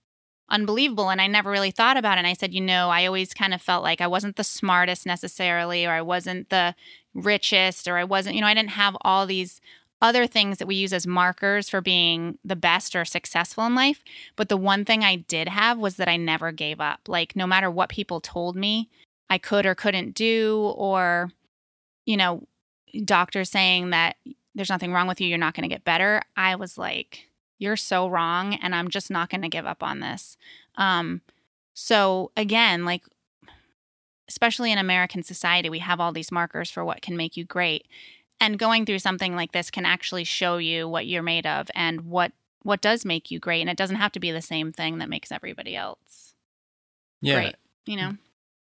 [0.49, 1.09] unbelievable.
[1.09, 2.19] And I never really thought about it.
[2.19, 5.05] And I said, you know, I always kind of felt like I wasn't the smartest
[5.05, 6.75] necessarily, or I wasn't the
[7.13, 9.61] richest, or I wasn't, you know, I didn't have all these
[10.01, 14.03] other things that we use as markers for being the best or successful in life.
[14.35, 17.01] But the one thing I did have was that I never gave up.
[17.07, 18.89] Like, no matter what people told me
[19.29, 21.31] I could or couldn't do, or,
[22.05, 22.47] you know,
[23.05, 24.17] doctors saying that
[24.55, 26.21] there's nothing wrong with you, you're not going to get better.
[26.35, 29.99] I was like, you're so wrong and I'm just not going to give up on
[29.99, 30.37] this.
[30.75, 31.21] Um
[31.73, 33.03] so again, like
[34.27, 37.85] especially in American society, we have all these markers for what can make you great.
[38.39, 42.01] And going through something like this can actually show you what you're made of and
[42.01, 42.31] what
[42.63, 45.09] what does make you great and it doesn't have to be the same thing that
[45.09, 46.33] makes everybody else
[47.21, 47.35] yeah.
[47.35, 48.17] great, you know.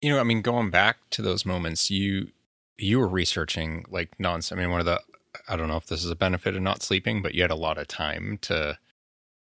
[0.02, 2.30] You know, I mean going back to those moments, you
[2.78, 4.58] you were researching like nonsense.
[4.58, 5.02] I mean, one of the
[5.47, 7.55] I don't know if this is a benefit of not sleeping, but you had a
[7.55, 8.77] lot of time to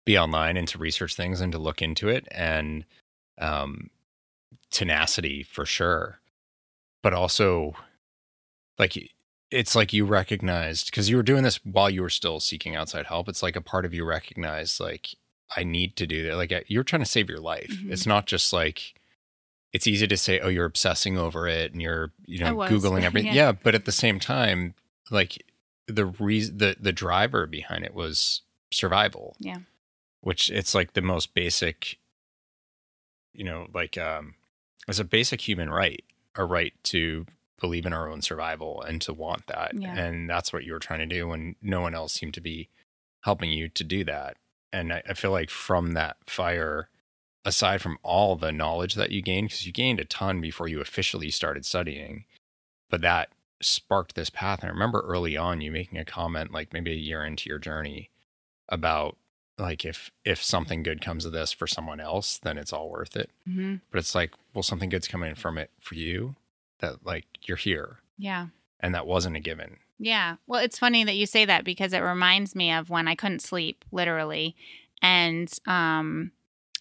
[0.04, 2.84] be online and to research things and to look into it and
[3.38, 3.90] um,
[4.70, 6.20] tenacity for sure.
[7.02, 7.74] But also,
[8.78, 8.96] like,
[9.50, 13.06] it's like you recognized because you were doing this while you were still seeking outside
[13.06, 13.28] help.
[13.28, 15.08] It's like a part of you recognized, like,
[15.56, 16.36] I need to do that.
[16.36, 17.70] Like you're trying to save your life.
[17.70, 17.90] Mhm.
[17.90, 18.94] It's not just like
[19.72, 22.70] it's easy to say, oh, you're obsessing over it and you're, you know, was.
[22.70, 23.32] googling everything.
[23.34, 23.46] Yeah.
[23.48, 24.74] yeah, but at the same time,
[25.10, 25.44] like
[25.90, 29.36] the reason, the the driver behind it was survival.
[29.38, 29.58] Yeah.
[30.22, 31.98] which it's like the most basic,
[33.32, 34.34] you know, like um,
[34.86, 36.04] it's a basic human right,
[36.36, 37.26] a right to
[37.60, 39.72] believe in our own survival and to want that.
[39.74, 39.94] Yeah.
[39.96, 42.68] And that's what you were trying to do, and no one else seemed to be
[43.22, 44.36] helping you to do that.
[44.72, 46.88] And I, I feel like from that fire,
[47.44, 50.80] aside from all the knowledge that you gained, because you gained a ton before you
[50.80, 52.24] officially started studying,
[52.88, 53.30] but that
[53.62, 54.60] sparked this path.
[54.60, 57.58] And I remember early on you making a comment, like maybe a year into your
[57.58, 58.10] journey,
[58.68, 59.16] about
[59.58, 63.16] like if if something good comes of this for someone else, then it's all worth
[63.16, 63.30] it.
[63.44, 66.36] hmm But it's like, well, something good's coming from it for you.
[66.78, 68.46] That like you're here, Yeah.
[68.80, 69.76] and that wasn't a given.
[69.98, 70.36] Yeah.
[70.46, 73.42] Well, it's funny that you say that because it reminds me of when I couldn't
[73.42, 74.56] sleep, literally.
[75.02, 76.32] And um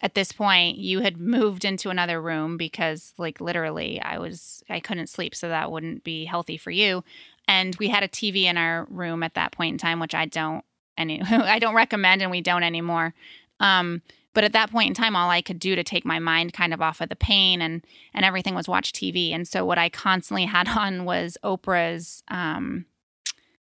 [0.02, 4.80] at this point you had moved into another room because like literally I was I
[4.80, 7.04] couldn't sleep so that wouldn't be healthy for you.
[7.48, 10.26] And we had a TV in our room at that point in time which I
[10.26, 10.64] don't
[10.98, 13.14] any I don't recommend and we don't anymore.
[13.60, 14.02] Um
[14.36, 16.74] but at that point in time all I could do to take my mind kind
[16.74, 17.84] of off of the pain and
[18.14, 19.34] and everything was watch TV.
[19.34, 22.86] And so what I constantly had on was Oprah's um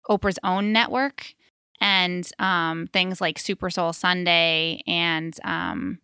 [0.08, 1.34] Oprah's own network
[1.80, 4.82] and um, things like Super Soul Sunday.
[4.86, 5.98] And um,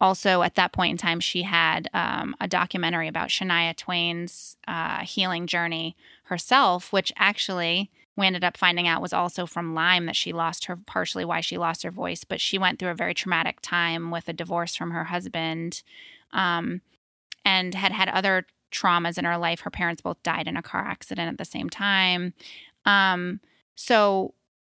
[0.00, 5.00] also at that point in time, she had um, a documentary about Shania Twain's uh,
[5.00, 10.16] healing journey herself, which actually we ended up finding out was also from Lyme that
[10.16, 12.24] she lost her, partially why she lost her voice.
[12.24, 15.82] But she went through a very traumatic time with a divorce from her husband
[16.32, 16.80] um,
[17.44, 19.60] and had had other traumas in her life.
[19.60, 22.34] Her parents both died in a car accident at the same time.
[22.84, 23.40] Um,
[23.74, 24.34] so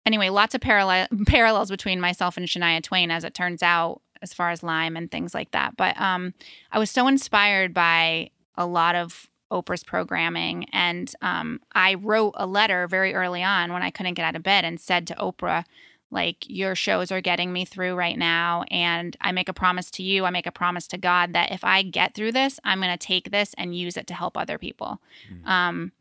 [0.06, 4.34] anyway, lots of parallel parallels between myself and Shania Twain, as it turns out, as
[4.34, 5.76] far as Lyme and things like that.
[5.76, 6.34] But um,
[6.72, 12.46] I was so inspired by a lot of Oprah's programming, and um, I wrote a
[12.46, 15.64] letter very early on when I couldn't get out of bed and said to Oprah.
[16.12, 18.64] Like, your shows are getting me through right now.
[18.68, 21.62] And I make a promise to you, I make a promise to God that if
[21.62, 24.58] I get through this, I'm going to take this and use it to help other
[24.58, 25.00] people.
[25.32, 25.48] Mm.
[25.48, 25.92] Um,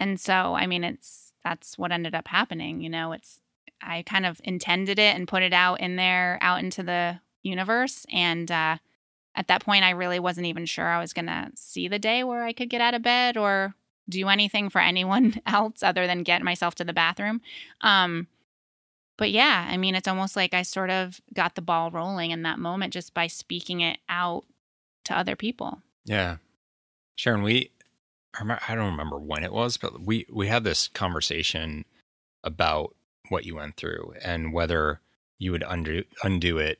[0.00, 2.80] and so, I mean, it's that's what ended up happening.
[2.80, 3.40] You know, it's
[3.80, 8.06] I kind of intended it and put it out in there, out into the universe.
[8.12, 8.78] And uh,
[9.34, 12.24] at that point, I really wasn't even sure I was going to see the day
[12.24, 13.74] where I could get out of bed or
[14.08, 17.40] do anything for anyone else other than get myself to the bathroom.
[17.80, 18.26] Um,
[19.16, 22.42] but yeah, I mean, it's almost like I sort of got the ball rolling in
[22.42, 24.44] that moment just by speaking it out
[25.06, 25.82] to other people.
[26.04, 26.36] Yeah,
[27.16, 27.72] Sharon, we
[28.34, 31.84] I don't remember when it was, but we we had this conversation
[32.44, 32.94] about
[33.28, 35.00] what you went through and whether
[35.38, 36.78] you would undo undo it.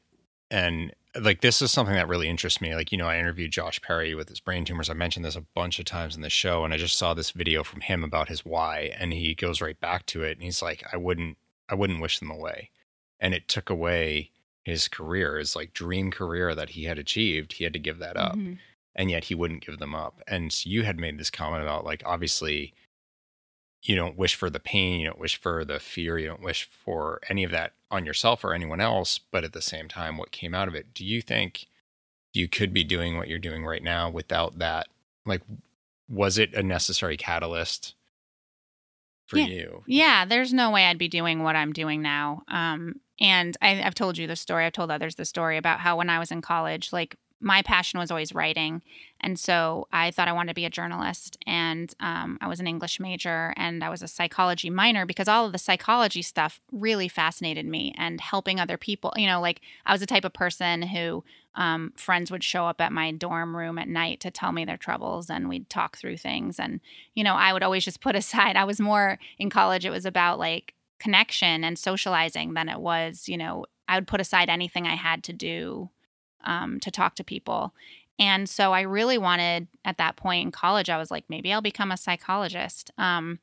[0.50, 2.74] And like this is something that really interests me.
[2.74, 4.88] Like you know, I interviewed Josh Perry with his brain tumors.
[4.90, 7.30] I mentioned this a bunch of times in the show, and I just saw this
[7.32, 10.62] video from him about his why, and he goes right back to it, and he's
[10.62, 11.36] like, I wouldn't
[11.68, 12.70] I wouldn't wish them away,
[13.20, 14.30] and it took away
[14.64, 17.54] his career, his like dream career that he had achieved.
[17.54, 18.58] He had to give that up Mhm.
[18.94, 20.20] and yet he wouldn't give them up.
[20.28, 22.74] And you had made this comment about like obviously
[23.82, 26.68] you don't wish for the pain, you don't wish for the fear, you don't wish
[26.68, 30.30] for any of that on yourself or anyone else, but at the same time what
[30.32, 31.66] came out of it, do you think
[32.32, 34.88] you could be doing what you're doing right now without that?
[35.24, 35.42] Like
[36.08, 37.94] was it a necessary catalyst
[39.26, 39.46] for Yeah.
[39.46, 39.84] you?
[39.86, 42.42] Yeah, there's no way I'd be doing what I'm doing now.
[42.48, 44.64] Um, and I, I've told you the story.
[44.64, 48.00] I've told others the story about how when I was in college, like my passion
[48.00, 48.82] was always writing,
[49.20, 51.38] and so I thought I wanted to be a journalist.
[51.46, 55.46] And um, I was an English major, and I was a psychology minor because all
[55.46, 59.12] of the psychology stuff really fascinated me, and helping other people.
[59.16, 61.24] You know, like I was the type of person who
[61.54, 64.76] um, friends would show up at my dorm room at night to tell me their
[64.76, 66.58] troubles, and we'd talk through things.
[66.58, 66.80] And
[67.14, 68.56] you know, I would always just put aside.
[68.56, 69.84] I was more in college.
[69.84, 73.28] It was about like connection and socializing than it was.
[73.28, 75.90] You know, I would put aside anything I had to do
[76.44, 77.74] um, to talk to people.
[78.18, 81.60] And so I really wanted at that point in college, I was like, maybe I'll
[81.60, 82.90] become a psychologist.
[82.98, 83.38] Um,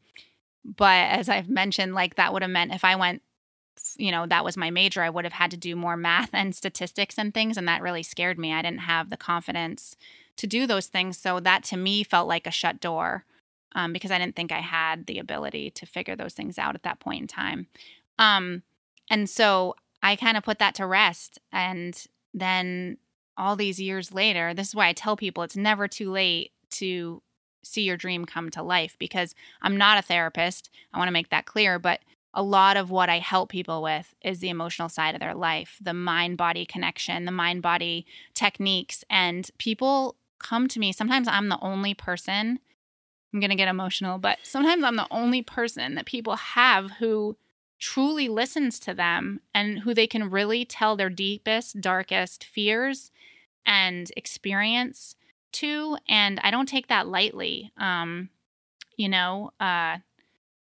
[0.63, 3.21] but as I've mentioned, like that would have meant if I went,
[3.97, 6.55] you know, that was my major, I would have had to do more math and
[6.55, 7.57] statistics and things.
[7.57, 8.53] And that really scared me.
[8.53, 9.95] I didn't have the confidence
[10.37, 11.17] to do those things.
[11.17, 13.23] So that to me felt like a shut door
[13.75, 16.83] um, because I didn't think I had the ability to figure those things out at
[16.83, 17.67] that point in time.
[18.17, 18.63] Um,
[19.09, 21.39] and so I kind of put that to rest.
[21.51, 22.97] And then
[23.37, 27.21] all these years later, this is why I tell people it's never too late to
[27.63, 30.69] see your dream come to life because I'm not a therapist.
[30.93, 31.79] I want to make that clear.
[31.79, 32.01] But
[32.33, 35.77] a lot of what I help people with is the emotional side of their life,
[35.81, 39.03] the mind body connection, the mind body techniques.
[39.09, 40.91] And people come to me.
[40.91, 42.59] Sometimes I'm the only person,
[43.33, 47.37] I'm going to get emotional, but sometimes I'm the only person that people have who
[47.79, 53.11] truly listens to them and who they can really tell their deepest, darkest fears
[53.65, 55.15] and experience
[55.53, 55.97] to.
[56.07, 57.71] And I don't take that lightly.
[57.77, 58.29] Um,
[58.95, 59.97] you know, uh,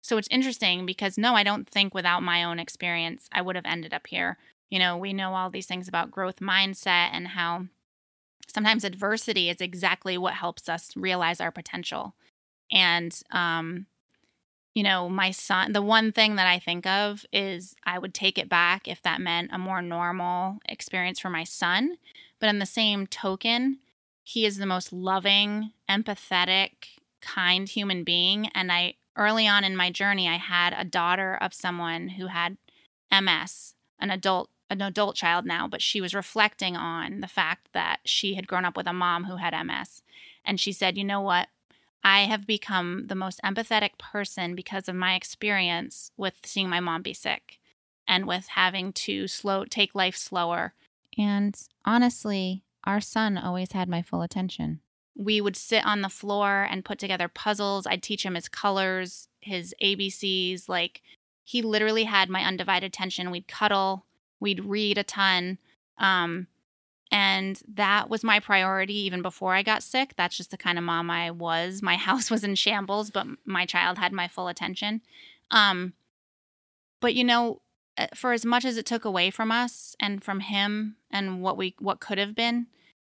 [0.02, 3.66] so it's interesting because no, I don't think without my own experience I would have
[3.66, 4.38] ended up here.
[4.70, 7.68] You know, we know all these things about growth mindset and how
[8.48, 12.16] sometimes adversity is exactly what helps us realize our potential.
[12.72, 13.86] And um
[14.74, 18.38] you know, my son, the one thing that I think of is I would take
[18.38, 21.98] it back if that meant a more normal experience for my son.
[22.40, 23.80] But in the same token,
[24.24, 26.72] he is the most loving, empathetic,
[27.22, 28.48] kind human being.
[28.56, 32.58] And I early on in my journey, I had a daughter of someone who had
[33.12, 38.00] MS, an adult an adult child now, but she was reflecting on the fact that
[38.06, 40.02] she had grown up with a mom who had MS.
[40.44, 41.48] And she said, "You know what?
[42.04, 47.02] I have become the most empathetic person because of my experience with seeing my mom
[47.02, 47.60] be sick
[48.08, 50.74] and with having to slow take life slower."
[51.18, 54.82] And honestly, our son always had my full attention
[55.16, 57.86] we would sit on the floor and put together puzzles.
[57.86, 60.68] I'd teach him his colors, his ABCs.
[60.68, 61.02] Like
[61.44, 63.32] he literally had my undivided attention.
[63.32, 64.06] We'd cuddle,
[64.40, 65.60] we'd read a ton.
[65.98, 66.48] Um,
[67.14, 70.16] and that was my priority even before I got sick.
[70.18, 71.84] That's just the kind of mom I was.
[71.84, 75.02] My house was in shambles, but my child had my full attention.
[75.52, 75.94] Um,
[77.00, 77.62] but you know,
[78.00, 81.56] uh, for as much as it took away from us and from him and what
[81.56, 82.66] we what could have been,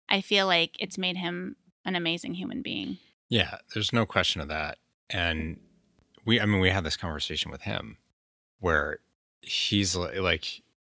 [0.10, 2.98] I feel like it's made him an amazing human being.
[3.30, 4.80] Yeah, there's no question of that.
[5.10, 5.62] And
[6.26, 7.98] we, I mean, we had this conversation with him
[8.60, 9.00] where
[9.42, 10.46] he's like,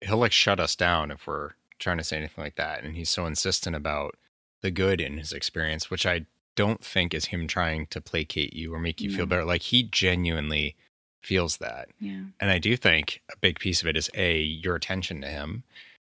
[0.02, 2.84] he'll like shut us down if we're trying to say anything like that.
[2.84, 4.16] And he's so insistent about
[4.62, 8.74] the good in his experience, which I don't think is him trying to placate you
[8.74, 9.18] or make you no.
[9.18, 9.46] feel better.
[9.46, 10.76] Like he genuinely
[11.22, 11.90] feels that.
[12.00, 12.24] Yeah.
[12.40, 15.64] And I do think a big piece of it is A, your attention to him,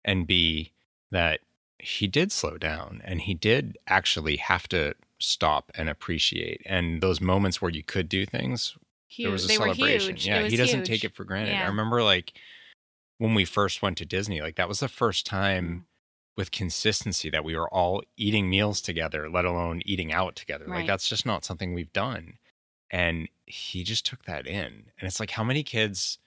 [0.04, 0.72] and B,
[1.10, 1.40] that
[1.78, 6.62] he did slow down and he did actually have to stop and appreciate.
[6.66, 8.76] And those moments where you could do things,
[9.08, 9.24] huge.
[9.24, 10.16] there was a they celebration.
[10.18, 10.88] Yeah, he doesn't huge.
[10.88, 11.52] take it for granted.
[11.52, 11.64] Yeah.
[11.64, 12.32] I remember like
[13.20, 15.82] when we first went to Disney, like that was the first time mm.
[16.38, 20.64] with consistency that we were all eating meals together, let alone eating out together.
[20.66, 20.78] Right.
[20.78, 22.38] Like that's just not something we've done.
[22.90, 24.86] And he just took that in.
[24.98, 26.18] And it's like how many kids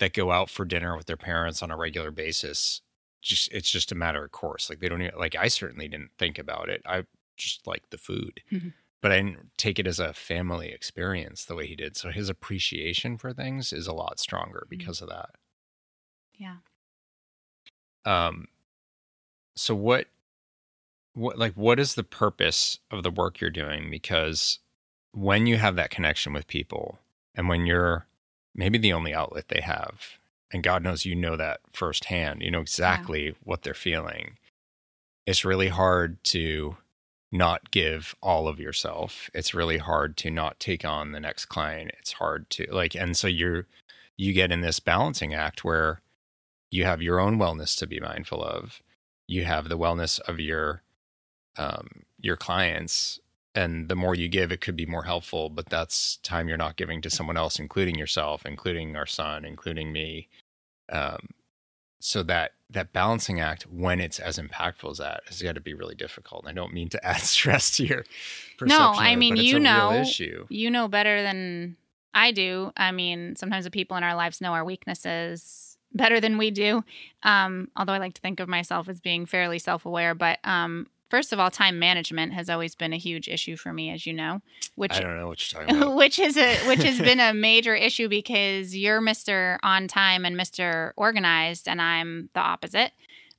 [0.00, 2.82] that go out for dinner with their parents on a regular basis
[3.20, 4.68] just it's just a matter of course.
[4.68, 6.82] Like they don't even, like I certainly didn't think about it.
[6.84, 7.04] I
[7.36, 8.40] just like the food.
[8.50, 8.70] Mm-hmm.
[9.00, 11.96] But I didn't take it as a family experience the way he did.
[11.96, 14.76] So his appreciation for things is a lot stronger mm-hmm.
[14.76, 15.04] because mm-hmm.
[15.04, 15.30] of that.
[16.42, 16.56] Yeah.
[18.04, 18.48] Um
[19.54, 20.06] so what
[21.14, 24.58] what like what is the purpose of the work you're doing because
[25.12, 26.98] when you have that connection with people
[27.34, 28.06] and when you're
[28.54, 30.18] maybe the only outlet they have
[30.52, 32.42] and God knows you know that firsthand.
[32.42, 33.32] You know exactly yeah.
[33.42, 34.36] what they're feeling.
[35.26, 36.76] It's really hard to
[37.30, 39.30] not give all of yourself.
[39.32, 41.92] It's really hard to not take on the next client.
[41.98, 43.66] It's hard to like and so you're
[44.16, 46.00] you get in this balancing act where
[46.72, 48.82] you have your own wellness to be mindful of.
[49.28, 50.82] You have the wellness of your
[51.56, 53.20] um your clients
[53.54, 56.76] and the more you give it could be more helpful but that's time you're not
[56.76, 60.28] giving to someone else including yourself including our son including me
[60.90, 61.28] um,
[62.00, 65.74] so that that balancing act when it's as impactful as that has got to be
[65.74, 66.46] really difficult.
[66.46, 68.04] I don't mean to add stress to your
[68.58, 70.04] perception No, I mean you know
[70.48, 71.76] you know better than
[72.14, 72.72] I do.
[72.76, 76.84] I mean, sometimes the people in our lives know our weaknesses better than we do.
[77.22, 81.34] Um, although I like to think of myself as being fairly self-aware, but um, First
[81.34, 84.40] of all, time management has always been a huge issue for me, as you know.
[84.76, 85.94] Which I don't know what you're talking about.
[85.98, 90.38] which is a which has been a major issue because you're Mister on time and
[90.38, 92.92] Mister organized, and I'm the opposite.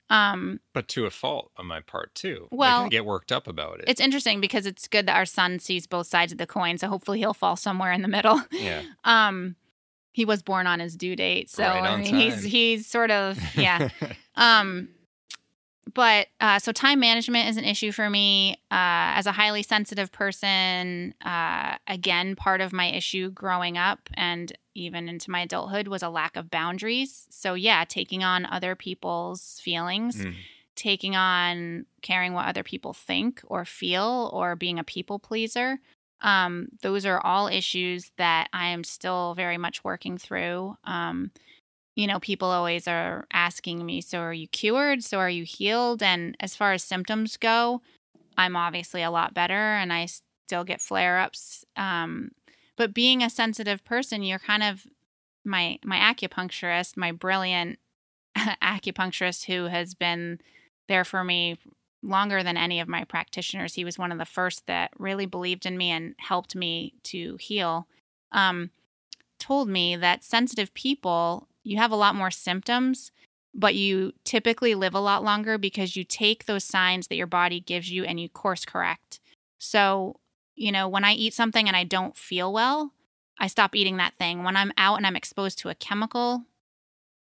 [0.08, 2.46] Um, but to a fault on my part too.
[2.52, 3.86] Well, I get worked up about it.
[3.88, 6.86] It's interesting because it's good that our son sees both sides of the coin, so
[6.86, 8.40] hopefully he'll fall somewhere in the middle.
[8.52, 8.82] Yeah.
[9.04, 9.56] um,
[10.14, 12.14] he was born on his due date, so right I mean time.
[12.14, 13.88] he's he's sort of yeah.
[14.36, 14.88] um,
[15.92, 20.12] but uh, so time management is an issue for me uh, as a highly sensitive
[20.12, 21.14] person.
[21.20, 26.08] Uh, again, part of my issue growing up and even into my adulthood was a
[26.08, 27.26] lack of boundaries.
[27.30, 30.34] So, yeah, taking on other people's feelings, mm.
[30.76, 35.80] taking on caring what other people think or feel, or being a people pleaser
[36.20, 40.76] Um, those are all issues that I am still very much working through.
[40.84, 41.30] Um,
[41.96, 45.04] you know, people always are asking me, so are you cured?
[45.04, 46.02] So are you healed?
[46.02, 47.82] And as far as symptoms go,
[48.36, 50.08] I'm obviously a lot better and I
[50.46, 51.64] still get flare ups.
[51.76, 52.32] Um,
[52.76, 54.86] but being a sensitive person, you're kind of
[55.44, 57.78] my my acupuncturist, my brilliant
[58.36, 60.40] acupuncturist who has been
[60.88, 61.58] there for me
[62.04, 63.74] longer than any of my practitioners.
[63.74, 67.36] He was one of the first that really believed in me and helped me to
[67.40, 67.86] heal.
[68.32, 68.70] Um,
[69.38, 73.10] told me that sensitive people, you have a lot more symptoms,
[73.54, 77.60] but you typically live a lot longer because you take those signs that your body
[77.60, 79.20] gives you and you course correct.
[79.58, 80.20] So,
[80.54, 82.92] you know, when I eat something and I don't feel well,
[83.38, 84.44] I stop eating that thing.
[84.44, 86.44] When I'm out and I'm exposed to a chemical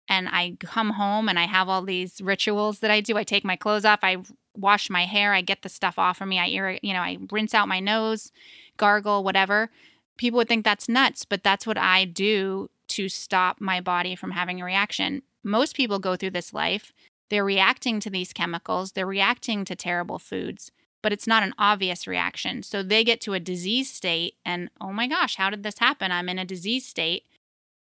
[0.08, 3.46] and I come home and I have all these rituals that I do, I take
[3.46, 4.18] my clothes off, I
[4.56, 6.46] wash my hair, I get the stuff off of me, I
[6.82, 8.32] you know, I rinse out my nose,
[8.78, 9.70] gargle, whatever.
[10.18, 14.32] People would think that's nuts, but that's what I do to stop my body from
[14.32, 15.24] having a reaction.
[15.44, 16.94] Most people go through this life,
[17.30, 20.72] they're reacting to these chemicals, they're reacting to terrible foods
[21.02, 22.64] but it's not an obvious reaction.
[22.64, 26.12] So they get to a disease state and, oh my gosh, how did this happen?
[26.12, 27.26] I'm in a disease state.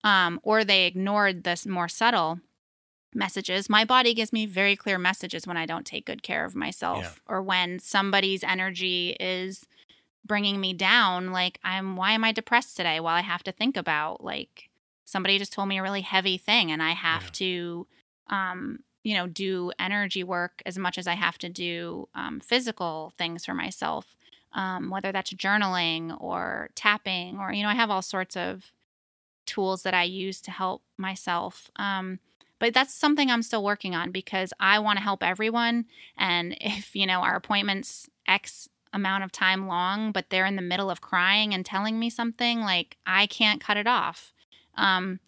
[0.04, 2.40] Um, or they ignored the more subtle
[3.14, 3.70] messages.
[3.70, 7.00] My body gives me very clear messages when I don't take good care of myself
[7.00, 7.34] yeah.
[7.34, 9.66] or when somebody's energy is
[10.26, 11.32] bringing me down.
[11.32, 13.00] Like, I'm, why am I depressed today?
[13.00, 14.70] Well, I have to think about, like,
[15.06, 17.30] somebody just told me a really heavy thing and I have yeah.
[17.34, 17.88] to,
[18.28, 23.14] um, you know, do energy work as much as I have to do um, physical
[23.18, 24.16] things for myself,
[24.54, 28.72] um, whether that's journaling or tapping, or, you know, I have all sorts of
[29.46, 31.72] tools that I use to help myself.
[31.76, 32.20] Um,
[32.62, 35.86] but that's something I'm still working on because I want to help everyone.
[36.16, 40.62] And if, you know, our appointment's X amount of time long, but they're in the
[40.62, 44.32] middle of crying and telling me something, like I can't cut it off.
[44.78, 45.20] Um,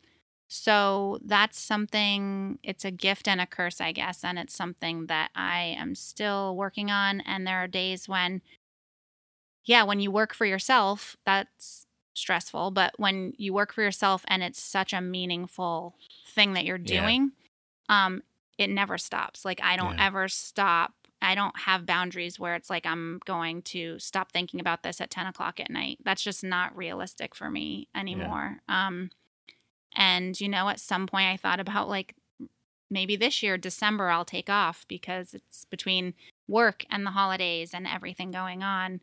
[0.48, 4.24] so that's something, it's a gift and a curse, I guess.
[4.24, 7.22] And it's something that I am still working on.
[7.22, 8.44] And there are days when,
[9.66, 11.83] yeah, when you work for yourself, that's
[12.14, 12.72] stressful.
[12.72, 15.96] But when you work for yourself and it's such a meaningful
[16.28, 17.32] thing that you're doing,
[17.90, 18.06] yeah.
[18.06, 18.24] um,
[18.58, 19.46] it never stops.
[19.46, 20.08] Like I don't yeah.
[20.08, 20.94] ever stop.
[21.22, 25.10] I don't have boundaries where it's like I'm going to stop thinking about this at
[25.10, 26.00] 10 o'clock at night.
[26.04, 28.58] That's just not realistic for me anymore.
[28.68, 28.88] Yeah.
[28.88, 29.10] Um,
[29.96, 32.16] and, you know, at some point I thought about like
[32.90, 36.14] maybe this year, December, I'll take off because it's between
[36.48, 39.00] work and the holidays and everything going on.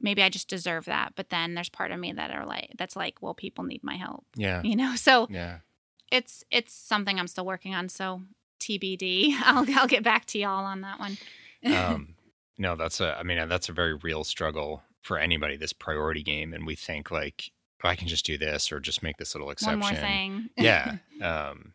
[0.00, 1.12] Maybe I just deserve that.
[1.16, 3.96] But then there's part of me that are like, that's like, well, people need my
[3.96, 4.24] help.
[4.36, 4.62] Yeah.
[4.62, 5.58] You know, so yeah,
[6.10, 7.88] it's, it's something I'm still working on.
[7.88, 8.22] So
[8.60, 11.18] TBD, I'll, I'll get back to y'all on that one.
[11.66, 12.14] um,
[12.58, 16.52] no, that's a, I mean, that's a very real struggle for anybody, this priority game.
[16.52, 17.50] And we think like,
[17.84, 19.80] oh, I can just do this or just make this little exception.
[19.80, 20.50] One more thing.
[20.56, 20.96] yeah.
[21.22, 21.72] Um,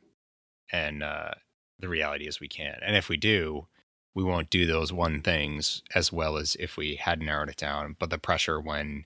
[0.71, 1.31] and uh,
[1.79, 2.79] the reality is we can't.
[2.85, 3.67] And if we do,
[4.15, 7.95] we won't do those one things as well as if we had narrowed it down.
[7.99, 9.05] But the pressure when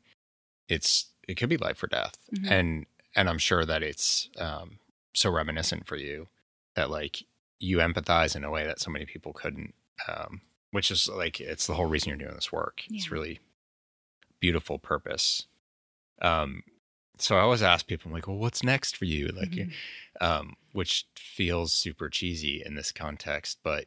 [0.70, 2.52] it's it could be life or death, mm-hmm.
[2.52, 2.86] and
[3.16, 4.80] and I'm sure that it's um,
[5.14, 6.28] so reminiscent for you
[6.76, 7.24] that like
[7.60, 9.74] you empathize in a way that so many people couldn't.
[10.08, 10.42] Um,
[10.72, 12.84] which is like it's the whole reason you're doing this work.
[12.88, 12.98] Yeah.
[12.98, 13.40] It's really
[14.40, 15.48] beautiful purpose.
[16.22, 16.64] Um,
[17.18, 19.28] so I always ask people, I'm like, well, what's next for you?
[19.28, 19.72] Like, mm-hmm.
[20.26, 23.86] um, which feels super cheesy in this context, but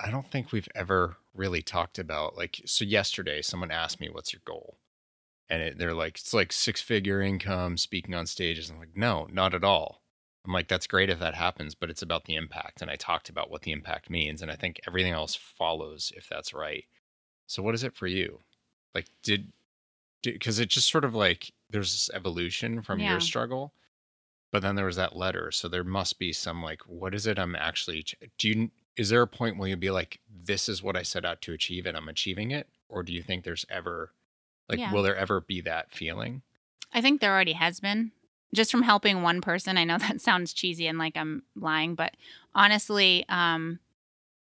[0.00, 2.60] I don't think we've ever really talked about like.
[2.66, 4.78] So yesterday, someone asked me, "What's your goal?"
[5.48, 9.26] And it, they're like, "It's like six figure income, speaking on stages." I'm like, "No,
[9.30, 10.02] not at all."
[10.44, 13.28] I'm like, "That's great if that happens, but it's about the impact." And I talked
[13.28, 16.84] about what the impact means, and I think everything else follows if that's right.
[17.46, 18.40] So, what is it for you?
[18.94, 19.52] Like, did
[20.22, 23.12] because it just sort of like there's this evolution from yeah.
[23.12, 23.72] your struggle
[24.52, 27.38] but then there was that letter so there must be some like what is it
[27.38, 28.04] i'm actually
[28.38, 31.24] do you is there a point where you'll be like this is what i set
[31.24, 34.12] out to achieve and i'm achieving it or do you think there's ever
[34.68, 34.92] like yeah.
[34.92, 36.42] will there ever be that feeling
[36.92, 38.12] i think there already has been
[38.54, 42.14] just from helping one person i know that sounds cheesy and like i'm lying but
[42.54, 43.78] honestly um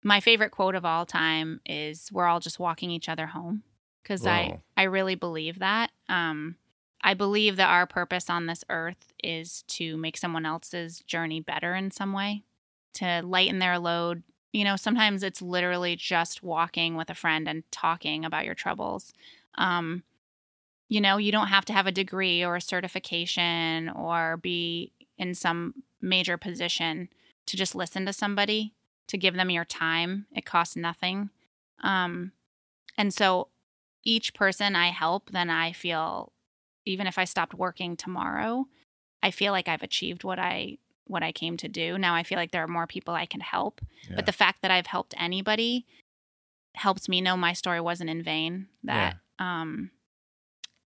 [0.03, 3.65] my favorite quote of all time is we're all just walking each other home
[4.07, 5.91] because I I really believe that.
[6.09, 6.57] Um,
[7.03, 11.75] I believe that our purpose on this earth is to make someone else's journey better
[11.75, 12.45] in some way,
[12.95, 14.23] to lighten their load.
[14.57, 19.13] You know, sometimes it's literally just walking with a friend and talking about your troubles.
[19.57, 20.03] Um,
[20.89, 25.35] you know, you don't have to have a degree or a certification or be in
[25.35, 27.11] some major position
[27.49, 28.73] to just listen to somebody,
[29.09, 30.25] to give them your time.
[30.35, 31.29] It costs nothing.
[31.83, 32.33] Um,
[32.97, 33.49] and so
[34.05, 36.33] each person I help, then I feel
[36.87, 38.69] even if I stopped working tomorrow,
[39.23, 41.99] I feel like I've achieved what I what I came to do.
[41.99, 43.81] Now I feel like there are more people I can help.
[44.09, 44.17] Yeah.
[44.17, 45.87] But the fact that I've helped anybody
[46.75, 48.69] helps me know my story wasn't in vain.
[48.85, 49.91] That um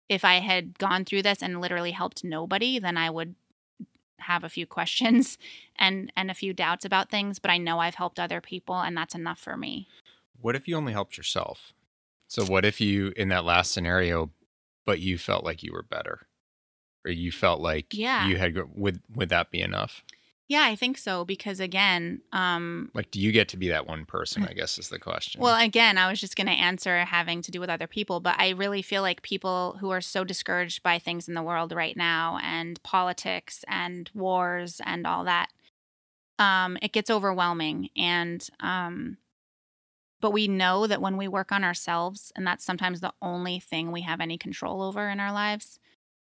[0.08, 3.34] if I had gone through this and literally helped nobody, then I would
[4.18, 5.38] have a few questions
[5.76, 8.96] and and a few doubts about things, but I know I've helped other people and
[8.96, 9.88] that's enough for me.
[10.40, 11.72] What if you only helped yourself?
[12.28, 14.30] So what if you in that last scenario,
[14.86, 16.26] but you felt like you were better,
[17.04, 18.28] or you felt like Yeah.
[18.28, 20.02] you had would would that be enough?
[20.48, 24.04] Yeah, I think so because again, um Like, do you get to be that one
[24.04, 24.44] person?
[24.48, 25.40] I guess is the question.
[25.40, 28.34] Well, again, I was just going to answer having to do with other people, but
[28.38, 31.96] I really feel like people who are so discouraged by things in the world right
[31.96, 35.48] now and politics and wars and all that,
[36.38, 37.90] um, it gets overwhelming.
[37.96, 39.18] And, um,
[40.20, 43.90] but we know that when we work on ourselves, and that's sometimes the only thing
[43.90, 45.78] we have any control over in our lives,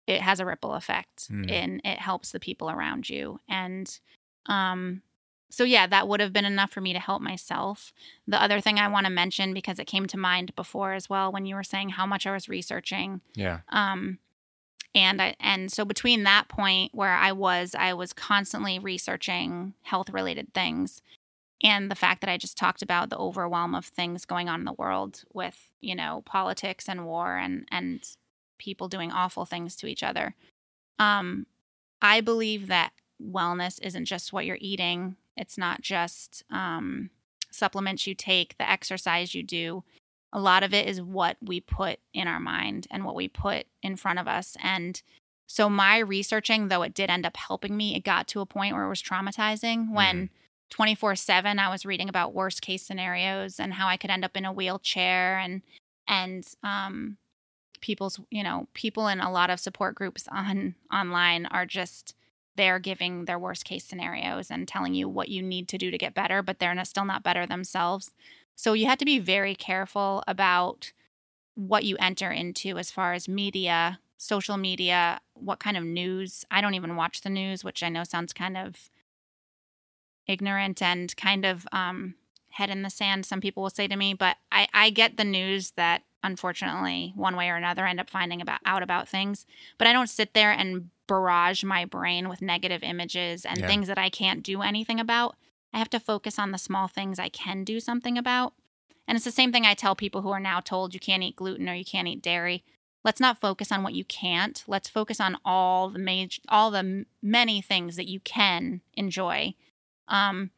[0.07, 1.49] it has a ripple effect Hmm.
[1.49, 3.39] and it helps the people around you.
[3.47, 3.99] And,
[4.47, 5.01] um,
[5.49, 7.91] so yeah, that would have been enough for me to help myself.
[8.27, 11.31] The other thing I want to mention because it came to mind before as well
[11.31, 13.21] when you were saying how much I was researching.
[13.35, 14.19] yeah, Um
[14.95, 20.09] and I and so between that point where I was I was constantly researching health
[20.09, 21.01] related things
[21.63, 24.65] and the fact that I just talked about the overwhelm of things going on in
[24.65, 28.05] the world with, you know, politics and war and and
[28.61, 30.35] people doing awful things to each other.
[30.99, 31.45] Um
[32.01, 35.15] I believe that wellness isn't just what you're eating.
[35.37, 37.09] It's not just um,
[37.51, 39.83] supplements you take, the exercise you do.
[40.33, 43.65] A lot of it is what we put in our mind and what we put
[43.83, 44.55] in front of us.
[44.63, 45.01] And
[45.47, 48.73] so, my researching, though it did end up helping me, it got to a point
[48.73, 50.29] where it was traumatizing when
[50.69, 54.37] 24 7 I was reading about worst case scenarios and how I could end up
[54.37, 55.61] in a wheelchair and,
[56.07, 57.17] and, um,
[57.81, 62.15] people's you know people in a lot of support groups on online are just
[62.55, 65.97] they're giving their worst case scenarios and telling you what you need to do to
[65.97, 68.11] get better but they're not, still not better themselves.
[68.55, 70.91] So you have to be very careful about
[71.55, 76.45] what you enter into as far as media social media what kind of news.
[76.51, 78.89] I don't even watch the news which i know sounds kind of
[80.27, 82.15] ignorant and kind of um,
[82.53, 85.23] head in the sand some people will say to me but I, I get the
[85.23, 89.45] news that unfortunately one way or another end up finding about out about things
[89.77, 93.67] but i don't sit there and barrage my brain with negative images and Yeah.
[93.67, 95.35] things that i can't do anything about.
[95.73, 98.53] I have to focus on the small things i can do something about.
[99.07, 101.35] And it's the same thing i tell people who are now told you can't eat
[101.35, 102.63] gluten or you can't eat dairy.
[103.03, 104.63] Let's not focus on what you can't.
[104.67, 109.55] Let's focus on all the major all the many things that you can enjoy.
[110.07, 110.51] Um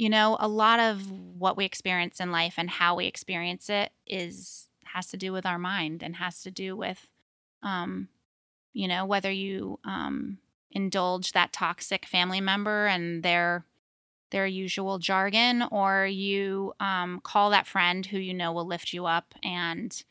[0.00, 3.92] you know a lot of what we experience in life and how we experience it
[4.06, 7.12] is has to do with our mind and has to do with
[7.62, 8.08] um
[8.72, 10.38] you know whether you um
[10.70, 13.66] indulge that toxic family member and their
[14.30, 19.04] their usual jargon or you um call that friend who you know will lift you
[19.04, 20.02] up and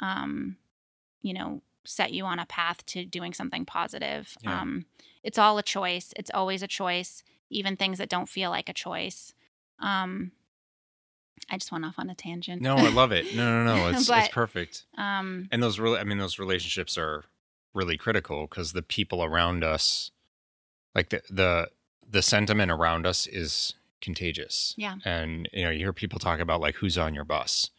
[0.00, 0.56] um
[1.22, 4.36] you know set you on a path to doing something positive.
[4.42, 4.60] Yeah.
[4.60, 4.84] um
[5.22, 6.12] it's all a choice.
[6.16, 9.34] It's always a choice even things that don't feel like a choice
[9.80, 10.32] um
[11.50, 13.34] i just went off on a tangent no, I love it.
[13.34, 14.84] No, no, no, it's But- it's perfect.
[14.96, 17.24] um And those really, I mean, those relationships are
[17.74, 20.10] really critical because the people around us,
[20.94, 21.70] like the the
[22.08, 24.74] the sentiment around us, is contagious.
[24.76, 24.96] Yeah.
[25.04, 27.70] And you know, you hear people talk about like who's on your bus.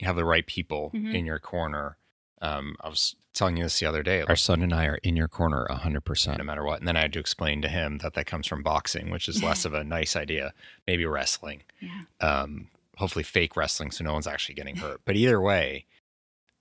[0.00, 1.14] You have the right people Mhm.
[1.14, 1.96] in your corner.
[2.42, 4.22] Um, I was telling you this the other day.
[4.22, 6.78] Our son and I are in your corner hundred percent, no matter what.
[6.80, 9.42] And then I had to explain to him that that comes from boxing, which is
[9.42, 10.52] less of a nice idea.
[10.86, 15.00] Maybe wrestling yeah um, hopefully fake wrestling so no one's actually getting hurt.
[15.04, 15.86] But either way,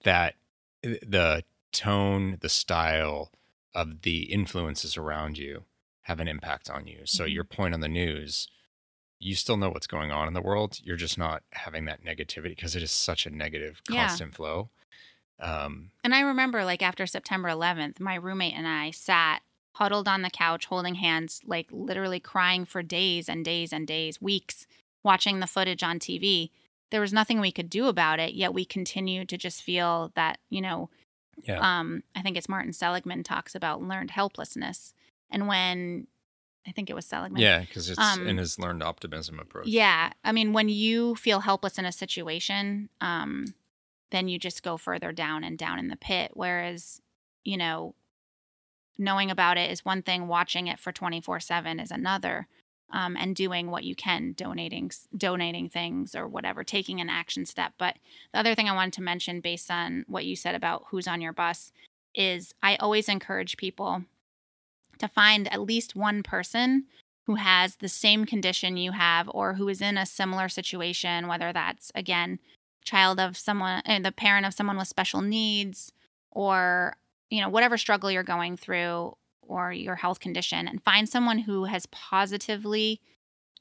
[0.04, 0.36] that
[0.82, 3.32] the tone, the style
[3.76, 5.64] of the influences around you
[6.04, 7.02] have an impact on you.
[7.06, 7.34] So Mhm.
[7.34, 8.48] your point on the news,
[9.20, 10.80] you still know what's going on in the world.
[10.84, 13.98] You're just not having that negativity because it is such a negative Yeah.
[14.08, 14.70] constant flow.
[15.42, 19.42] Um, And I remember, like, after September 11th, my roommate and I sat
[19.76, 24.22] huddled on the couch, holding hands, like, literally crying for days and days and days,
[24.22, 24.68] weeks,
[25.04, 26.52] watching the footage on TV.
[26.92, 30.40] There was nothing we could do about it, yet we continued to just feel that,
[30.50, 30.90] you know,
[31.44, 31.80] yeah.
[31.80, 34.94] um, I think it's Martin Seligman talks about learned helplessness.
[35.30, 36.08] And when
[36.68, 37.42] I think it was Seligman.
[37.42, 39.68] yeah, because it's um, in his learned optimism approach.
[39.68, 40.12] Yeah.
[40.24, 43.46] I mean, when you feel helpless in a situation, um,
[44.12, 46.32] then you just go further down and down in the pit.
[46.34, 47.02] Whereas,
[47.44, 47.96] you know,
[48.98, 52.48] knowing about it is one thing, watching it for 24 7 is another.
[52.94, 57.72] Um, and doing what you can, donating, donating things or whatever, taking an action step.
[57.78, 57.96] But
[58.34, 61.22] the other thing I wanted to mention, based on what you said about who's on
[61.22, 61.72] your bus,
[62.14, 64.04] is I always encourage people
[65.00, 66.84] to find at least one person
[67.28, 71.54] who has the same condition you have or who is in a similar situation, whether
[71.54, 72.40] that's, again,
[72.84, 75.92] child of someone, uh, the parent of someone with special needs,
[76.32, 76.96] or,
[77.30, 81.66] you know, whatever struggle you're going through or your health condition, and find someone who
[81.66, 83.00] has positively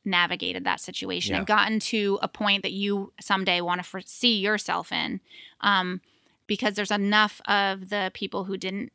[0.05, 1.39] navigated that situation Yeah.
[1.39, 5.21] and gotten to a point that you someday want to see yourself in.
[5.61, 6.01] Um,
[6.47, 8.93] because there's enough of the people who didn't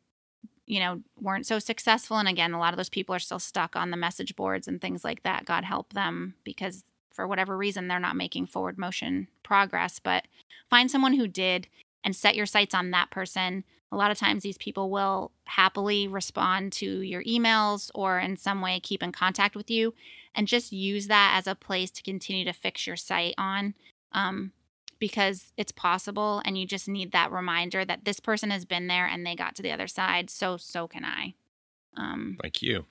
[0.67, 3.75] you know weren't so successful and again a lot of those people are still stuck
[3.75, 6.83] on the message boards and things like that god help them because
[7.15, 10.25] for whatever reason they're not making forward motion progress but
[10.69, 11.67] find someone who did
[12.03, 16.07] and set your sights on that person a lot of times these people will happily
[16.07, 19.93] respond to your emails or in some way keep in contact with you
[20.33, 23.73] and just use that as a place to continue to fix your site on
[24.11, 24.51] um,
[24.99, 29.05] because it's possible and you just need that reminder that this person has been there
[29.05, 31.33] and they got to the other side so so can i
[31.97, 32.85] um you.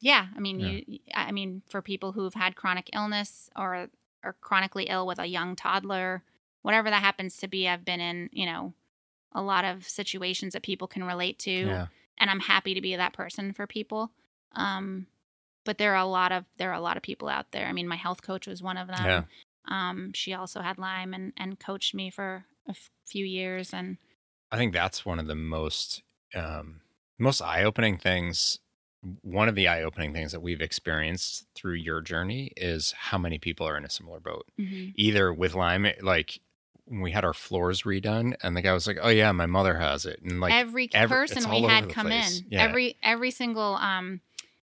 [0.00, 0.80] Yeah i mean Yeah.
[0.86, 3.88] you i mean for people who've had chronic illness or
[4.22, 6.22] are chronically ill with a young toddler
[6.62, 8.72] whatever that happens to be i've been in you know
[9.32, 11.86] a lot of situations that people can relate to Yeah.
[12.18, 14.10] and i'm happy to be that person for people
[14.52, 15.06] um
[15.64, 17.72] but there are a lot of there are a lot of people out there i
[17.72, 19.22] mean my health coach was one of them Yeah.
[19.68, 23.72] um, she also had Lyme and, and coached me for a f- few years.
[23.74, 23.98] And
[24.52, 26.02] I think that's one of the most
[26.36, 26.82] um,
[27.18, 28.60] most eye opening things.
[29.22, 33.38] One of the eye opening things that we've experienced through your journey is how many
[33.38, 34.46] people are in a similar boat.
[34.58, 36.40] Either with Lyme, like
[36.86, 39.74] when we had our floors redone, and the guy was like, "Oh yeah, my mother
[39.78, 42.40] has it," and like every every- person we had come place.
[42.40, 42.62] in, Yeah.
[42.62, 44.20] every every single um,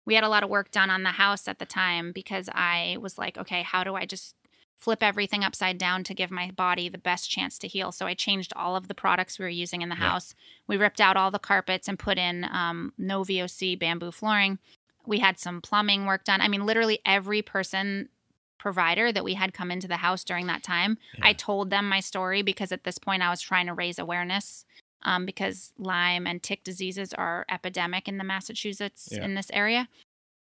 [0.05, 2.97] we had a lot of work done on the house at the time because I
[2.99, 4.35] was like, okay, how do I just
[4.81, 7.91] flip everything upside down to give my body the best chance to heal?
[7.91, 10.09] So I changed all of the products we were using in the Yeah.
[10.09, 10.33] house.
[10.67, 14.57] We ripped out all the carpets and put in um, no VOC bamboo flooring.
[15.05, 16.41] We had some plumbing work done.
[16.41, 18.09] I mean, literally every person
[18.57, 21.99] provider that we had come into the house during that time, I told them my
[21.99, 24.65] story because at this point I was trying to raise awareness
[25.03, 29.23] um, because Lyme and tick diseases are epidemic in the Massachusetts Yeah.
[29.25, 29.89] in this area,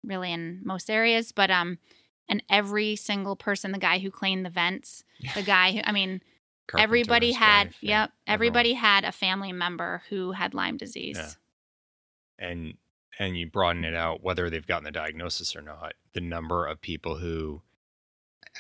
[0.04, 1.32] really in most areas.
[1.32, 1.78] But um,
[2.30, 5.04] and every single person, the guy who cleaned the vents,
[5.36, 6.22] the guy who, I mean,
[6.68, 11.18] Carpenter, everybody had, wife, yeah, yep, everybody had a family member who had Lyme disease.
[11.18, 12.48] Yeah.
[12.48, 12.74] and
[13.18, 16.80] and you broaden it out whether they've gotten the diagnosis or not the number of
[16.82, 17.62] people who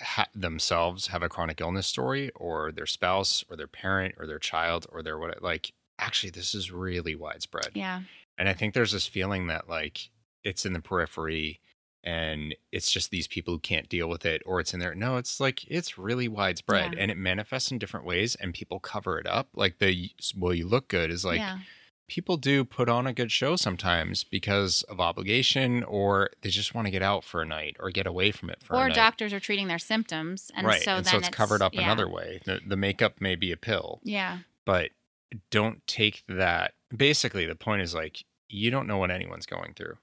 [0.01, 4.39] ha- themselves have a chronic illness story or their spouse or their parent or their
[4.39, 8.01] child or their what like actually this is really widespread Yeah.
[8.37, 10.09] and i think there's this feeling that like
[10.43, 11.59] it's in the periphery
[12.03, 15.17] and it's just these people who can't deal with it or it's in there no
[15.17, 16.99] it's like it's really widespread Yeah.
[17.01, 20.67] and it manifests in different ways and people cover it up like the well you
[20.67, 21.59] look good is like yeah.
[22.07, 26.87] people do put on a good show sometimes because of obligation or they just want
[26.87, 29.33] to get out for a night or get away from it for a Or doctors
[29.33, 30.51] are treating their symptoms.
[30.55, 30.81] And right.
[30.81, 31.83] so and then so it's, covered up yeah.
[31.83, 32.39] another way.
[32.45, 34.39] The, the makeup may be a pill, Yeah.
[34.65, 34.89] but
[35.51, 36.73] don't take that.
[36.95, 39.97] Basically, the point is like, you don't know what anyone's going through.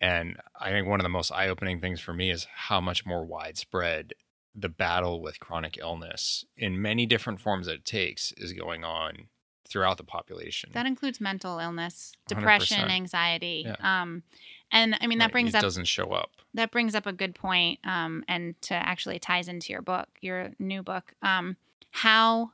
[0.00, 3.06] And I think one of the most eye opening things for me is how much
[3.06, 4.12] more widespread
[4.54, 9.28] the battle with chronic illness in many different forms that it takes is going on
[9.68, 10.70] throughout the population.
[10.74, 12.36] That includes mental illness, 100%.
[12.38, 13.64] depression, anxiety.
[13.66, 14.02] Yeah.
[14.02, 14.22] Um,
[14.70, 16.30] and I mean that Right, brings it up doesn't show up.
[16.54, 20.50] that brings up a good point, um, and to actually ties into your book, your
[20.58, 21.14] new book.
[21.22, 21.56] Um,
[21.90, 22.50] how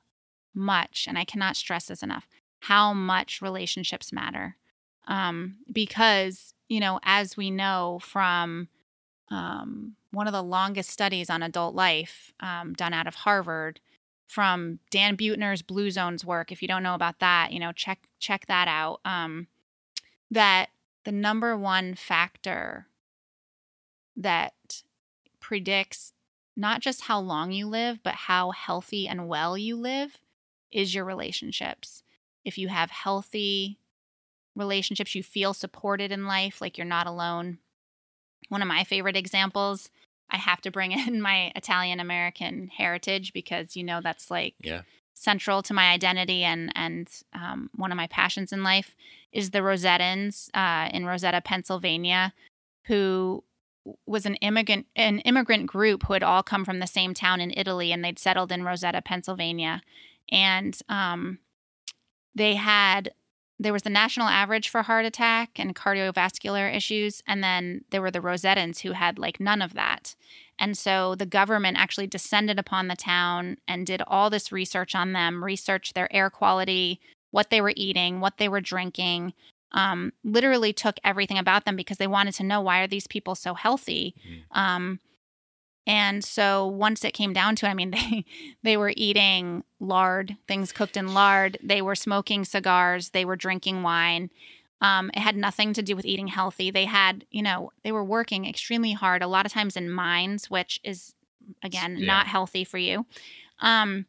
[0.55, 2.27] much, and I cannot stress this enough,
[2.61, 4.57] how much relationships matter,
[5.07, 8.69] um, because you know, as we know from
[9.31, 13.81] um, one of the longest studies on adult life um, done out of Harvard,
[14.31, 16.53] from Dan Buettner's Blue Zones work.
[16.53, 19.01] If you don't know about that, you know, check check that out.
[19.05, 19.49] Um,
[20.31, 20.71] that
[21.05, 22.87] the number one factor
[24.17, 24.85] that
[25.41, 26.13] predicts
[26.57, 30.19] not just how long you live, but how healthy and well you live
[30.71, 32.05] is your relationships.
[32.45, 33.79] If you have healthy
[34.61, 37.59] relationships, you feel supported in life, like you're not alone.
[38.49, 39.91] One of my favorite examples,
[40.31, 44.83] I have to bring in my Italian American heritage because you know that's like Yeah.
[45.15, 48.95] central to my identity and and um, one of my passions in life
[49.33, 52.33] is the Rosettans uh, in Roseto, Pennsylvania,
[52.87, 53.43] who
[54.07, 57.53] was an immigrant an immigrant group who had all come from the same town in
[57.57, 59.83] Italy and they'd settled in Roseto, Pennsylvania,
[60.31, 61.39] and um,
[62.35, 63.13] they had
[63.61, 68.11] there was the national average for heart attack and cardiovascular issues and then there were
[68.11, 70.15] the rosettans who had like none of that
[70.59, 75.13] and so the government actually descended upon the town and did all this research on
[75.13, 77.01] them researched their air quality
[77.31, 79.33] what they were eating, what they were drinking,
[79.73, 83.35] um, literally took everything about them because they wanted to know why are these people
[83.35, 84.15] so healthy.
[84.27, 84.57] Mhm.
[84.57, 85.01] Um,
[85.91, 88.25] and so once it came down to it, I mean, they
[88.63, 91.59] they were eating lard, things cooked in lard.
[91.63, 93.11] They were smoking cigars.
[93.11, 94.31] They were drinking wine.
[94.81, 96.71] Um, it had nothing to do with eating healthy.
[96.71, 100.49] They had, you know, they were working extremely hard, a lot of times in mines,
[100.49, 101.15] which is
[101.63, 102.07] again Yeah.
[102.07, 103.05] not healthy for you.
[103.61, 104.07] Um,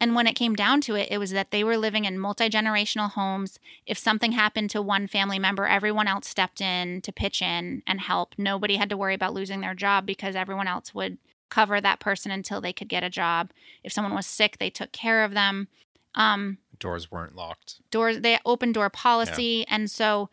[0.00, 2.48] and when it came down to it, it was that they were living in multi
[2.48, 3.58] generational homes.
[3.86, 8.00] If something happened to one family member, everyone else stepped in to pitch in and
[8.00, 8.34] help.
[8.36, 11.18] Nobody had to worry about losing their job because everyone else would
[11.48, 13.52] cover that person until they could get a job.
[13.84, 15.68] If someone was sick, they took care of them.
[16.14, 17.80] Um, Doors weren't locked.
[17.90, 20.28] doors they open door policy and so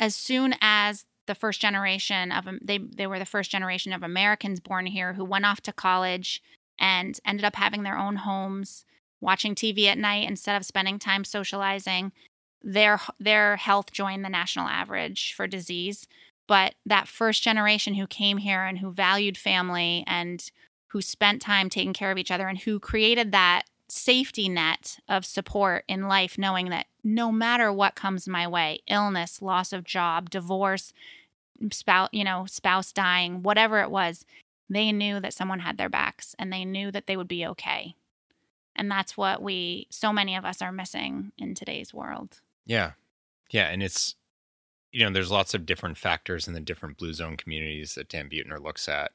[0.00, 4.60] as soon as the first generation of they they were the first generation of Americans
[4.60, 6.42] born here who went off to college
[6.78, 8.84] and ended up having their own homes
[9.20, 12.12] watching TV at night instead of spending time socializing.
[12.62, 16.06] Their their health joined the national average for disease
[16.48, 20.50] but that first generation who came here and who valued family and
[20.88, 25.24] who spent time taking care of each other and who created that safety net of
[25.24, 30.30] support in life, knowing that no matter what comes my way illness, loss of job,
[30.30, 30.92] divorce,
[31.70, 34.24] spouse, you know, spouse dying, whatever it was
[34.68, 37.94] they knew that someone had their backs and they knew that they would be okay.
[38.76, 42.40] And that's what we, so many of us are missing in today's world.
[42.64, 42.92] Yeah.
[43.50, 43.68] Yeah.
[43.68, 44.14] And it's,
[44.92, 48.28] you know, there's lots of different factors in the different blue zone communities that Dan
[48.28, 49.12] Buettner looks at.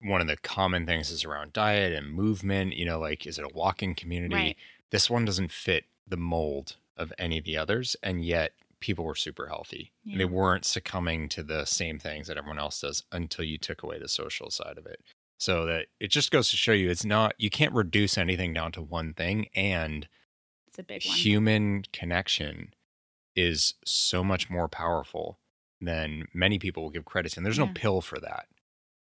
[0.00, 2.74] One of the common things is around diet and movement.
[2.74, 4.34] You know, like, is it a walking community?
[4.34, 4.56] Right.
[4.90, 7.96] This one doesn't fit the mold of any of the others.
[8.02, 9.92] And yet people were super healthy.
[10.10, 13.82] And they weren't succumbing to the same things that everyone else does until you took
[13.82, 15.00] away the social side of it.
[15.38, 18.72] So that it just goes to show you it's not, you can't reduce anything down
[18.72, 19.46] to one thing.
[19.54, 20.06] And
[20.68, 21.16] It's a big one.
[21.16, 22.74] human connection
[23.34, 25.38] is so much more powerful
[25.80, 27.38] than many people will give credit to.
[27.40, 28.46] And there's no pill for that.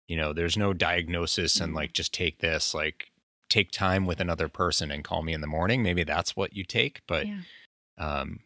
[0.07, 1.75] You know, there's no diagnosis and Mhm.
[1.77, 3.11] like just take this, like
[3.49, 5.83] take time with another person and call me in the morning.
[5.83, 7.41] Maybe that's what you take, but yeah.
[7.97, 8.39] um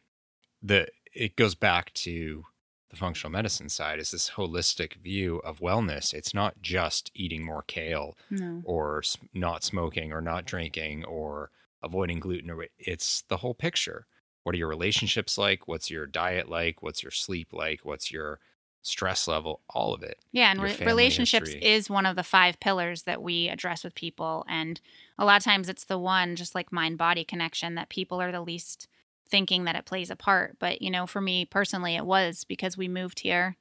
[0.62, 0.88] the
[1.20, 2.44] it goes back to
[2.90, 6.14] the functional medicine side is this holistic view of wellness.
[6.14, 8.62] It's not just eating more kale No.
[8.66, 9.04] or
[9.34, 11.52] not smoking or not drinking or
[11.84, 14.06] avoiding gluten or it's the whole picture
[14.44, 18.40] what are your relationships like what's your diet like what's your sleep like what's your
[18.82, 21.64] stress level all of it Yeah, and re- relationships history.
[21.66, 24.46] is one of the five pillars that we address with people.
[24.50, 24.80] And
[25.18, 28.32] a lot of times it's the one, just like mind body connection, that people are
[28.32, 28.88] the least
[29.30, 30.58] thinking that it plays a part.
[30.60, 33.58] But, you know, for me personally, it was because we moved here.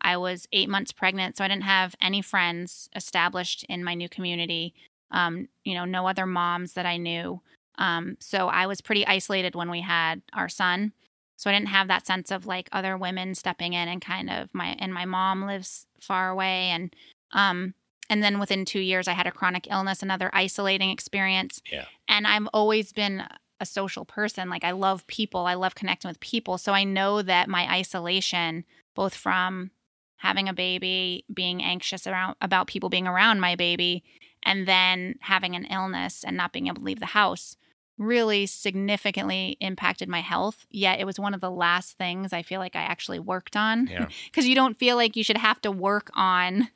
[0.00, 4.08] I was eight months pregnant, so I didn't have any friends established in my new
[4.08, 4.74] community.
[5.10, 7.40] Um, you know, no other moms that I knew.
[7.78, 10.92] Um, so I was pretty isolated when we had our son.
[11.36, 14.48] So I didn't have that sense of like other women stepping in and kind of
[14.52, 16.94] my and my mom lives far away and
[17.32, 17.74] um
[18.08, 21.60] and then within 2 years I had a chronic illness, another isolating experience.
[21.70, 21.86] Yeah.
[22.08, 23.24] And I've always been
[23.62, 24.50] a social person.
[24.50, 25.46] Like I love people.
[25.46, 26.58] I love connecting with people.
[26.58, 29.70] So I know that my isolation both from
[30.16, 34.04] having a baby, being anxious around about people being around my baby,
[34.42, 37.56] and then having an illness and not being able to leave the house
[37.98, 40.66] really significantly impacted my health.
[40.70, 43.86] Yet it was one of the last things I feel like I actually worked on.
[43.86, 44.08] Yeah.
[44.26, 46.68] Because you don't feel like you should have to work on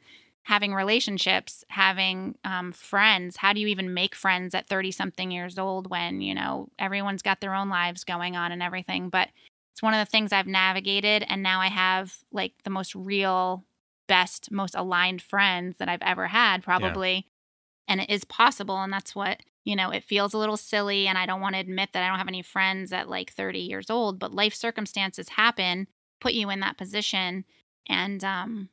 [0.46, 3.36] having relationships, having um, friends.
[3.36, 7.22] How do you even make friends at 30 something years old when, you know, everyone's
[7.22, 9.08] got their own lives going on and everything?
[9.08, 9.28] But
[9.74, 11.26] it's one of the things I've navigated.
[11.28, 13.64] And now I have like the most real,
[14.06, 17.26] best, most aligned friends that I've ever had, probably.
[17.88, 18.80] And it is possible.
[18.80, 21.08] And that's what, you know, it feels a little silly.
[21.08, 23.58] And I don't want to admit that I don't have any friends at like 30
[23.58, 25.88] years old, but life circumstances happen,
[26.20, 27.44] put you in that position.
[27.88, 28.68] And, um,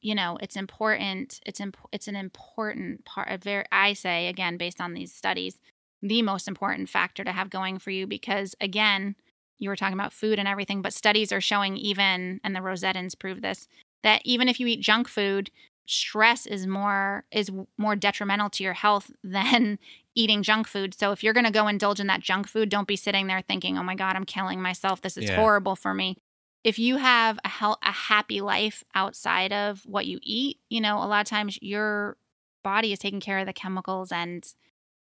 [0.00, 1.40] you know, it's important.
[1.46, 5.58] It's imp- it's an important part of very, I say again, based on these studies,
[6.02, 9.16] the most important factor to have going for you because again,
[9.58, 13.18] you were talking about food and everything, but studies are showing even, and the Rosettans
[13.18, 13.66] prove this,
[14.04, 15.50] that even if you eat junk food,
[15.86, 19.78] stress is more is more detrimental to your health than
[20.14, 20.94] eating junk food.
[20.94, 23.42] So if you're going to go indulge in that junk food, don't be sitting there
[23.42, 25.00] thinking, "Oh my god, I'm killing myself.
[25.00, 25.34] This is Yeah.
[25.36, 26.16] horrible for me."
[26.64, 30.98] If you have a hel- a happy life outside of what you eat, you know,
[30.98, 32.16] a lot of times your
[32.62, 34.44] body is taking care of the chemicals and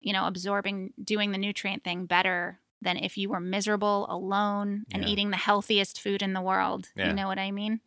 [0.02, 5.02] you know, absorbing doing the nutrient thing better than if you were miserable, alone, and
[5.02, 5.10] Yeah.
[5.10, 6.90] eating the healthiest food in the world.
[6.94, 7.08] Yeah.
[7.08, 7.80] You know what I mean?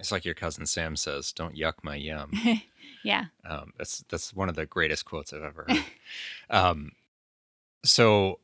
[0.00, 2.32] it's like your cousin sam says don't yuck my yum
[3.04, 3.26] yeah.
[3.48, 5.84] um, that's that's one of the greatest quotes i've ever heard
[6.50, 6.90] um,
[7.84, 8.40] so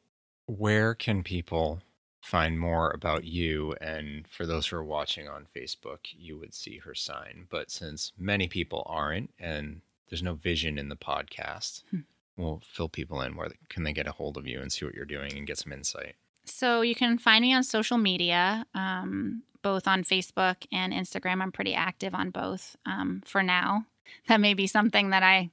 [0.46, 1.80] where can people
[2.20, 3.74] find more about you?
[3.80, 7.46] And for those who are watching on Facebook, you would see her sign.
[7.50, 12.00] But since many people aren't, and there's no vision in the podcast, Hmm.
[12.36, 13.36] we'll fill people in.
[13.36, 15.58] Where can they get a hold of you and see what you're doing and get
[15.58, 16.14] some insight?
[16.46, 21.42] So you can find me on social media, um, both on Facebook and Instagram.
[21.42, 23.84] I'm pretty active on both um, for now.
[24.26, 25.50] That may be something that I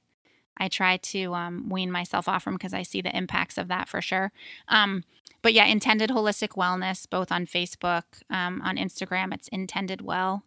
[0.58, 3.88] I try to um, wean myself off from because I see the impacts of that
[3.88, 4.32] for sure.
[4.68, 5.04] Um,
[5.42, 10.42] but yeah, intended holistic wellness, both on Facebook, um, on Instagram, it's intended well,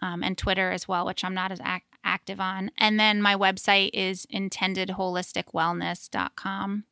[0.00, 2.70] um, and Twitter as well, which I'm not as ac- active on.
[2.76, 6.84] And then my website is intendedholisticwellness.com.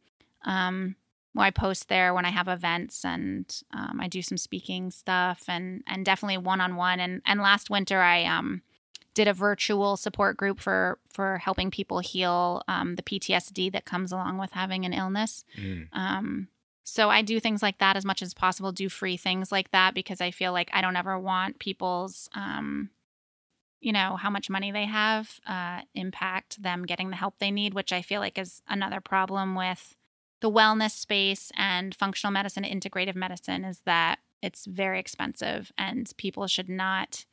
[0.45, 0.97] Um,
[1.35, 5.45] well, I post there when I have events and um, I do some speaking stuff
[5.47, 6.99] and and definitely one on one.
[6.99, 8.63] And and last winter I um
[9.21, 14.13] did a virtual support group for for helping people heal um, the PTSD that comes
[14.13, 15.45] along with having an illness.
[15.61, 15.89] Mm.
[15.93, 16.49] Um,
[16.85, 18.73] so I do things like that as much as possible.
[18.73, 22.89] Do free things like that because I feel like I don't ever want people's um,
[23.83, 27.75] you know how much money they have uh, impact them getting the help they need,
[27.75, 29.97] which I feel like is another problem with
[30.41, 36.47] the wellness space and functional medicine, integrative medicine, is that it's very expensive and people
[36.47, 37.27] should not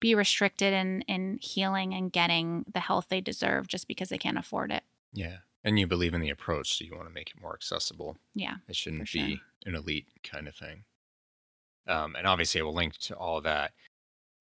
[0.00, 4.38] be restricted in in healing and getting the health they deserve just because they can't
[4.38, 4.82] afford it.
[5.12, 5.38] Yeah.
[5.64, 8.18] And you believe in the approach, so you want to make it more accessible.
[8.34, 8.56] Yeah.
[8.68, 10.84] It shouldn't For be an elite kind of thing.
[11.88, 13.72] Um, and obviously, I will link to all that.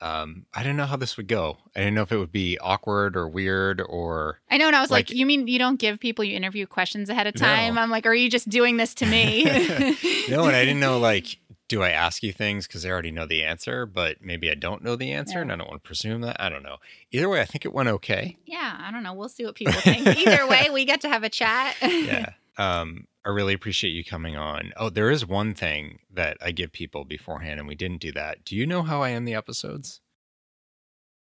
[0.01, 1.57] Um, I didn't know how this would go.
[1.75, 4.81] I didn't know if it would be awkward or weird or I know, and I
[4.81, 7.39] was like, Like- "You mean you don't give people you interview questions ahead of No.
[7.45, 9.45] time?" I'm like, "Are you just doing this to me?"
[10.29, 10.45] no.
[10.45, 11.37] And I didn't know like,
[11.67, 14.83] do I ask you things because I already know the answer, but maybe I don't
[14.83, 15.41] know the answer, Yeah.
[15.41, 16.37] and I don't want to presume that.
[16.39, 16.77] I don't know.
[17.11, 18.37] Either way, I think it went okay.
[18.45, 19.13] yeah, I don't know.
[19.13, 20.05] We'll see what people think.
[20.05, 21.75] Either way, we get to have a chat.
[21.81, 22.31] yeah.
[22.57, 24.71] Um, I really appreciate you coming on.
[24.77, 28.45] Oh, there is one thing that I give people beforehand, and we didn't do that.
[28.45, 29.99] Do you know how I end the episodes?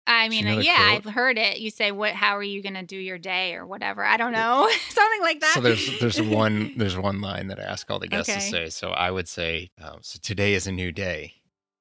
[0.07, 1.07] I mean, know yeah, quote?
[1.07, 1.59] I've heard it.
[1.61, 2.13] You say, "What?
[2.13, 4.05] How are you going to do your day?" or whatever.
[4.05, 5.53] I don't know, something like that.
[5.55, 8.69] So there's there's one there's one line that I ask all the guests to say.
[8.71, 11.35] So I would say, um, so today is a new day.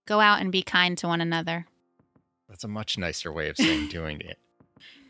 [0.05, 1.65] Go out and be kind to one another.
[2.49, 4.37] That's a much nicer way of saying doing it.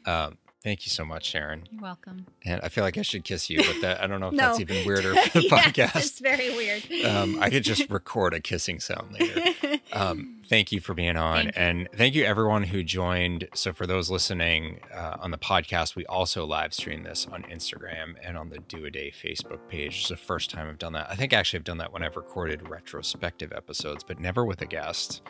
[0.05, 1.67] Um, thank you so much, Sharon.
[1.71, 2.25] You're welcome.
[2.45, 4.47] And I feel like I should kiss you, but that I don't know if No.
[4.47, 5.95] that's even weirder for the Yes, podcast.
[5.97, 7.05] It's very weird.
[7.05, 9.79] Um, I could just record a kissing sound later.
[9.93, 11.43] Um, thank you for being on.
[11.43, 11.53] Thank.
[11.55, 13.47] And thank you, everyone who joined.
[13.53, 18.15] So, for those listening uh, on the podcast, we also live stream this on Instagram
[18.23, 19.99] and on the Do a Day Facebook page.
[19.99, 21.09] It's the first time I've done that.
[21.09, 24.65] I think actually I've done that when I've recorded retrospective episodes, but never with a
[24.65, 25.21] guest.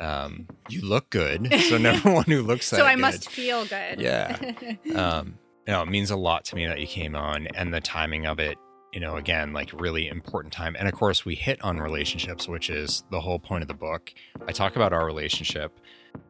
[0.00, 1.52] Um, you look good.
[1.68, 3.00] So, never one who looks that so I good.
[3.00, 4.00] must feel good.
[4.00, 4.36] Yeah.
[4.94, 7.80] um, you know, it means a lot to me that you came on and the
[7.80, 8.58] timing of it,
[8.92, 10.76] you know, again, like really important time.
[10.78, 14.12] And of course, we hit on relationships, which is the whole point of the book.
[14.46, 15.80] I talk about our relationship,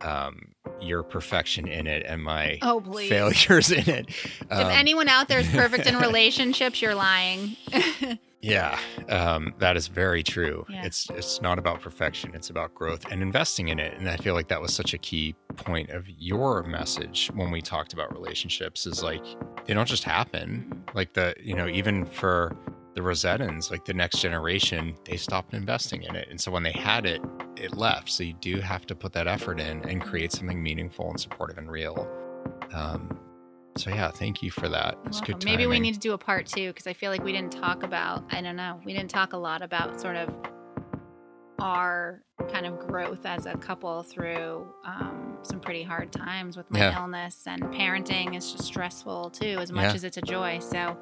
[0.00, 0.48] um,
[0.80, 3.08] your perfection in it, and my oh please.
[3.08, 4.08] failures in it.
[4.08, 7.56] if Um, anyone out there is perfect in relationships, you're lying.
[8.42, 8.76] Yeah,
[9.08, 10.66] um, that is very true.
[10.68, 10.84] Yeah.
[10.84, 13.96] It's it's not about perfection; it's about growth and investing in it.
[13.96, 17.62] And I feel like that was such a key point of your message when we
[17.62, 18.84] talked about relationships.
[18.84, 19.22] Is like
[19.66, 20.84] they don't just happen.
[20.94, 22.56] Like the you know even for
[22.94, 26.72] the Rosettans, like the next generation, they stopped investing in it, and so when they
[26.72, 27.22] had it,
[27.56, 28.10] it left.
[28.10, 31.58] So you do have to put that effort in and create something meaningful and supportive
[31.58, 32.08] and real.
[32.72, 33.18] Um,
[33.76, 34.98] so yeah, thank you for that.
[35.06, 35.44] It's good.
[35.44, 37.82] Maybe we need to do a part two because I feel like we didn't talk
[37.82, 40.36] about, I don't know, we didn't talk a lot about sort of
[41.58, 46.78] our kind of growth as a couple through um, some pretty hard times with my
[46.78, 47.00] Yeah.
[47.02, 49.94] illness and parenting is just stressful too, as much Yeah.
[49.94, 50.58] as it's a joy.
[50.60, 50.96] So,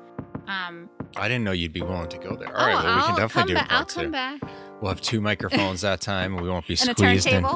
[0.47, 2.57] um, I didn't know you'd be willing to go there.
[2.57, 4.11] All oh, right, well, we can definitely do ba- I'll come two.
[4.11, 4.41] back.
[4.81, 6.37] We'll have two microphones that time.
[6.37, 7.47] We won't be And squeezed in.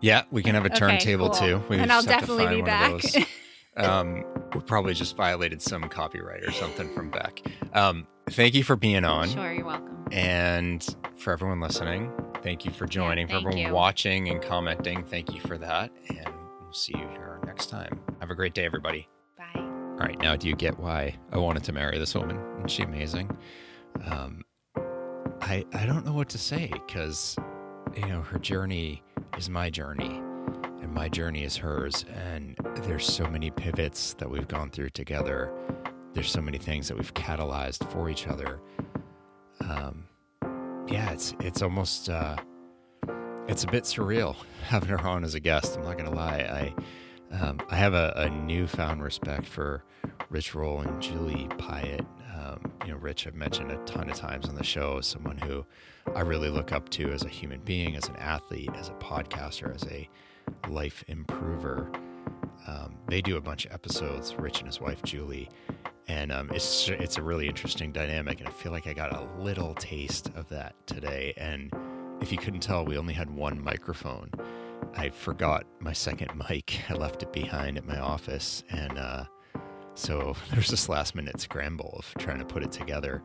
[0.00, 1.38] Yeah, we can have a Okay, turntable cool.
[1.60, 1.62] too.
[1.68, 3.28] We and I'll have to definitely find be back.
[3.74, 4.22] Um,
[4.54, 7.40] we probably just violated some copyright or something from Beck.
[7.72, 10.04] Um, thank you for being on, sure, you're welcome.
[10.12, 10.84] and
[11.16, 12.12] for everyone listening,
[12.42, 13.26] thank you for joining.
[13.26, 13.72] for thank everyone you.
[13.72, 15.90] watching and commenting, thank you for that.
[16.08, 18.00] And we'll see you here next time.
[18.20, 19.08] Have a great day, everybody.
[19.38, 19.50] Bye.
[19.54, 22.38] All right, now do you get why I wanted to marry this woman?
[22.56, 23.36] Isn't she amazing?
[24.06, 24.42] Um,
[25.40, 27.36] I I don't know what to say because
[27.94, 29.02] you know her journey
[29.38, 30.20] is my journey,
[30.80, 32.04] and my journey is hers.
[32.14, 35.52] And there's so many pivots that we've gone through together.
[36.14, 38.60] There's so many things that we've catalyzed for each other.
[39.60, 40.04] Um,
[40.88, 42.36] yeah, it's it's almost uh,
[43.48, 45.76] it's a bit surreal having her on as a guest.
[45.76, 46.74] I'm not gonna lie.
[47.32, 49.84] I um, I have a, a newfound respect for
[50.28, 52.06] Rich Roll and Julie Piatt
[52.42, 55.38] um, you know, Rich, I've mentioned a ton of times on the show, as someone
[55.38, 55.64] who
[56.14, 59.74] I really look up to as a human being, as an athlete, as a podcaster,
[59.74, 60.08] as a
[60.68, 61.90] life improver.
[62.66, 65.48] Um, they do a bunch of episodes, Rich and his wife Julie,
[66.08, 68.40] and um, it's it's a really interesting dynamic.
[68.40, 71.34] And I feel like I got a little taste of that today.
[71.36, 71.72] And
[72.20, 74.30] if you couldn't tell, we only had one microphone.
[74.94, 76.80] I forgot my second mic.
[76.88, 79.24] I left it behind at my office, and uh,
[79.94, 83.22] so there's this last minute scramble of trying to put it together.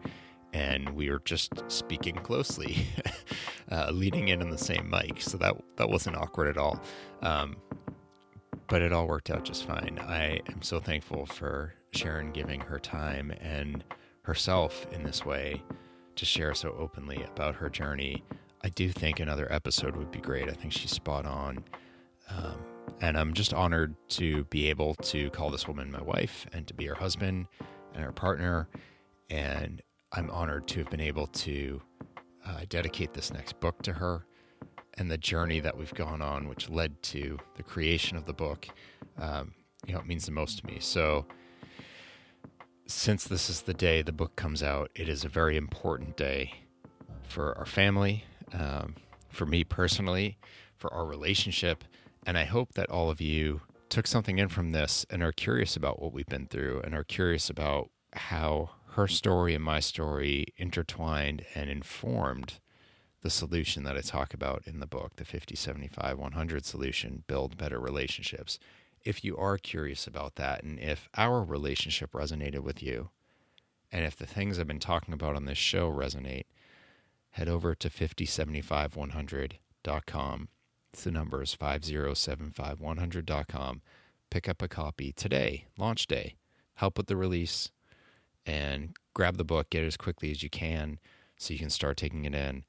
[0.54, 2.88] And we were just speaking closely,
[3.72, 5.22] uh, leading in on the same mic.
[5.22, 6.82] So that that wasn't awkward at all.
[7.22, 7.58] Um,
[8.68, 10.00] but it all worked out just fine.
[10.02, 13.84] I am so thankful for Sharon giving her time and
[14.24, 15.64] herself in this way
[16.16, 18.24] to share so openly about her journey.
[18.62, 20.50] I do think another episode would be great.
[20.50, 21.64] I think she's spot on.
[22.30, 22.58] Um,
[23.00, 26.74] and I'm just honored to be able to call this woman my wife and to
[26.74, 27.48] be her husband
[27.94, 28.68] and her partner.
[29.30, 31.82] And I'm honored to have been able to
[32.46, 34.27] uh, dedicate this next book to her
[34.98, 38.68] and the journey that we've gone on, which led to the creation of the book.
[39.18, 39.54] Um,
[39.86, 40.80] you know, it means the most to me.
[40.80, 41.26] So,
[42.88, 46.54] since this is the day the book comes out, it is a very important day
[47.28, 48.24] for our family,
[48.54, 48.96] um,
[49.30, 50.38] for me personally,
[50.78, 51.84] for our relationship.
[52.26, 55.76] And I hope that all of you took something in from this and are curious
[55.76, 60.46] about what we've been through and are curious about how her story and my story
[60.58, 62.60] intertwined and informed
[63.22, 67.58] the solution that I talk about in the book, the 50, 75, 100 solution, build
[67.58, 68.60] better relationships
[69.08, 73.10] if you are curious about that and if our relationship resonated with you,
[73.90, 76.44] and if the things I've been talking about on this show resonate,
[77.32, 80.50] head over to 5075100.com.
[80.92, 83.82] It's the number is 5075100.com.
[84.30, 86.36] Pick up a copy today, launch day.
[86.76, 87.72] Help with the release
[88.46, 91.00] and grab the book, get it as quickly as you can
[91.38, 92.66] so you can start taking it in.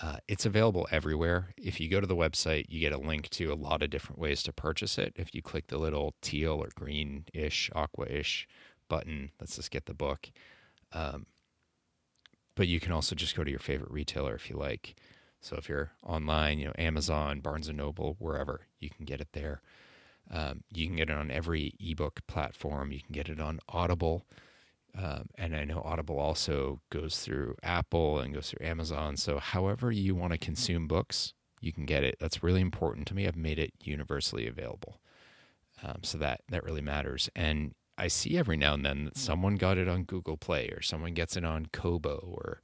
[0.00, 1.54] Uh, it's available everywhere.
[1.56, 4.18] If you go to the website, you get a link to a lot of different
[4.18, 5.14] ways to purchase it.
[5.16, 8.46] If you click the little teal or green ish, aqua ish
[8.88, 10.30] button, let's just get the book.
[10.92, 11.26] Um,
[12.54, 14.96] but you can also just go to your favorite retailer if you like.
[15.40, 19.28] So if you're online, you know, Amazon, Barnes and Noble, wherever, you can get it
[19.32, 19.62] there.
[20.30, 22.92] Um, you can get it on every ebook platform.
[22.92, 24.26] You can get it on Audible.
[24.96, 29.16] Um, and I know Audible also goes through Apple and goes through Amazon.
[29.16, 32.16] So, however you want to consume books, you can get it.
[32.18, 33.26] That's really important to me.
[33.26, 35.00] I've made it universally available.
[35.82, 37.28] Um, so, that, that really matters.
[37.36, 40.80] And I see every now and then that someone got it on Google Play or
[40.80, 42.62] someone gets it on Kobo or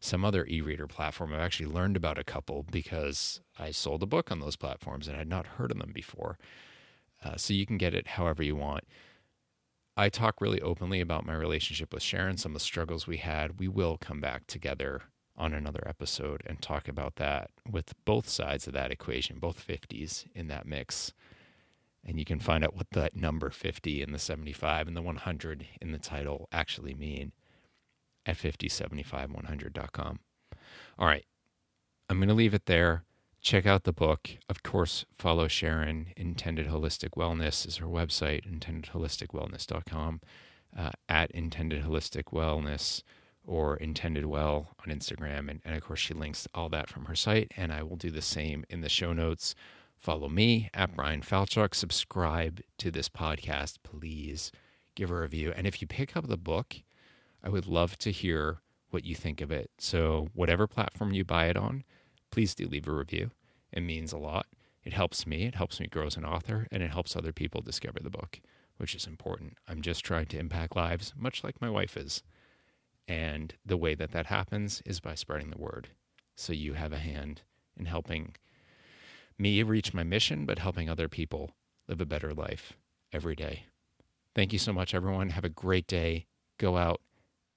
[0.00, 1.34] some other e reader platform.
[1.34, 5.18] I've actually learned about a couple because I sold a book on those platforms and
[5.18, 6.38] I'd not heard of them before.
[7.22, 8.84] Uh, so, you can get it however you want.
[9.96, 13.60] I talk really openly about my relationship with Sharon, some of the struggles we had.
[13.60, 15.02] We will come back together
[15.36, 20.26] on another episode and talk about that with both sides of that equation, both 50s
[20.34, 21.12] in that mix.
[22.04, 25.66] And you can find out what that number 50 and the 75 and the 100
[25.80, 27.32] in the title actually mean
[28.26, 30.18] at 5075100.com.
[30.98, 31.24] All right.
[32.08, 33.04] I'm going to leave it there
[33.44, 34.30] check out the book.
[34.48, 36.06] Of course, follow Sharon.
[36.16, 40.20] Intended Holistic Wellness is her website, intendedholisticwellness.com,
[40.76, 43.02] uh, at Intended Holistic Wellness
[43.46, 45.50] or Intended Well on Instagram.
[45.50, 47.52] And, and of course, she links all that from her site.
[47.56, 49.54] And I will do the same in the show notes.
[49.98, 51.74] Follow me at Brian Falchuk.
[51.74, 54.50] Subscribe to this podcast, please.
[54.94, 55.52] Give a review.
[55.54, 56.76] And if you pick up the book,
[57.42, 59.70] I would love to hear what you think of it.
[59.78, 61.84] So, whatever platform you buy it on,
[62.34, 63.30] please do leave a review.
[63.72, 64.46] It means a lot.
[64.82, 67.60] It helps me, it helps me grow as an author, and it helps other people
[67.60, 68.40] discover the book,
[68.76, 69.56] which is important.
[69.68, 72.24] I'm just trying to impact lives, much like my wife is.
[73.06, 75.90] And the way that that happens is by spreading the word.
[76.34, 77.42] So you have a hand
[77.76, 78.34] in helping
[79.38, 81.52] me reach my mission, but helping other people
[81.86, 82.72] live a better life
[83.12, 83.66] every day.
[84.34, 85.28] Thank you so much, everyone.
[85.30, 86.26] Have a great day.
[86.58, 87.00] Go out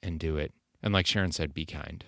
[0.03, 0.53] and do it.
[0.83, 2.05] And like Sharon said, be kind.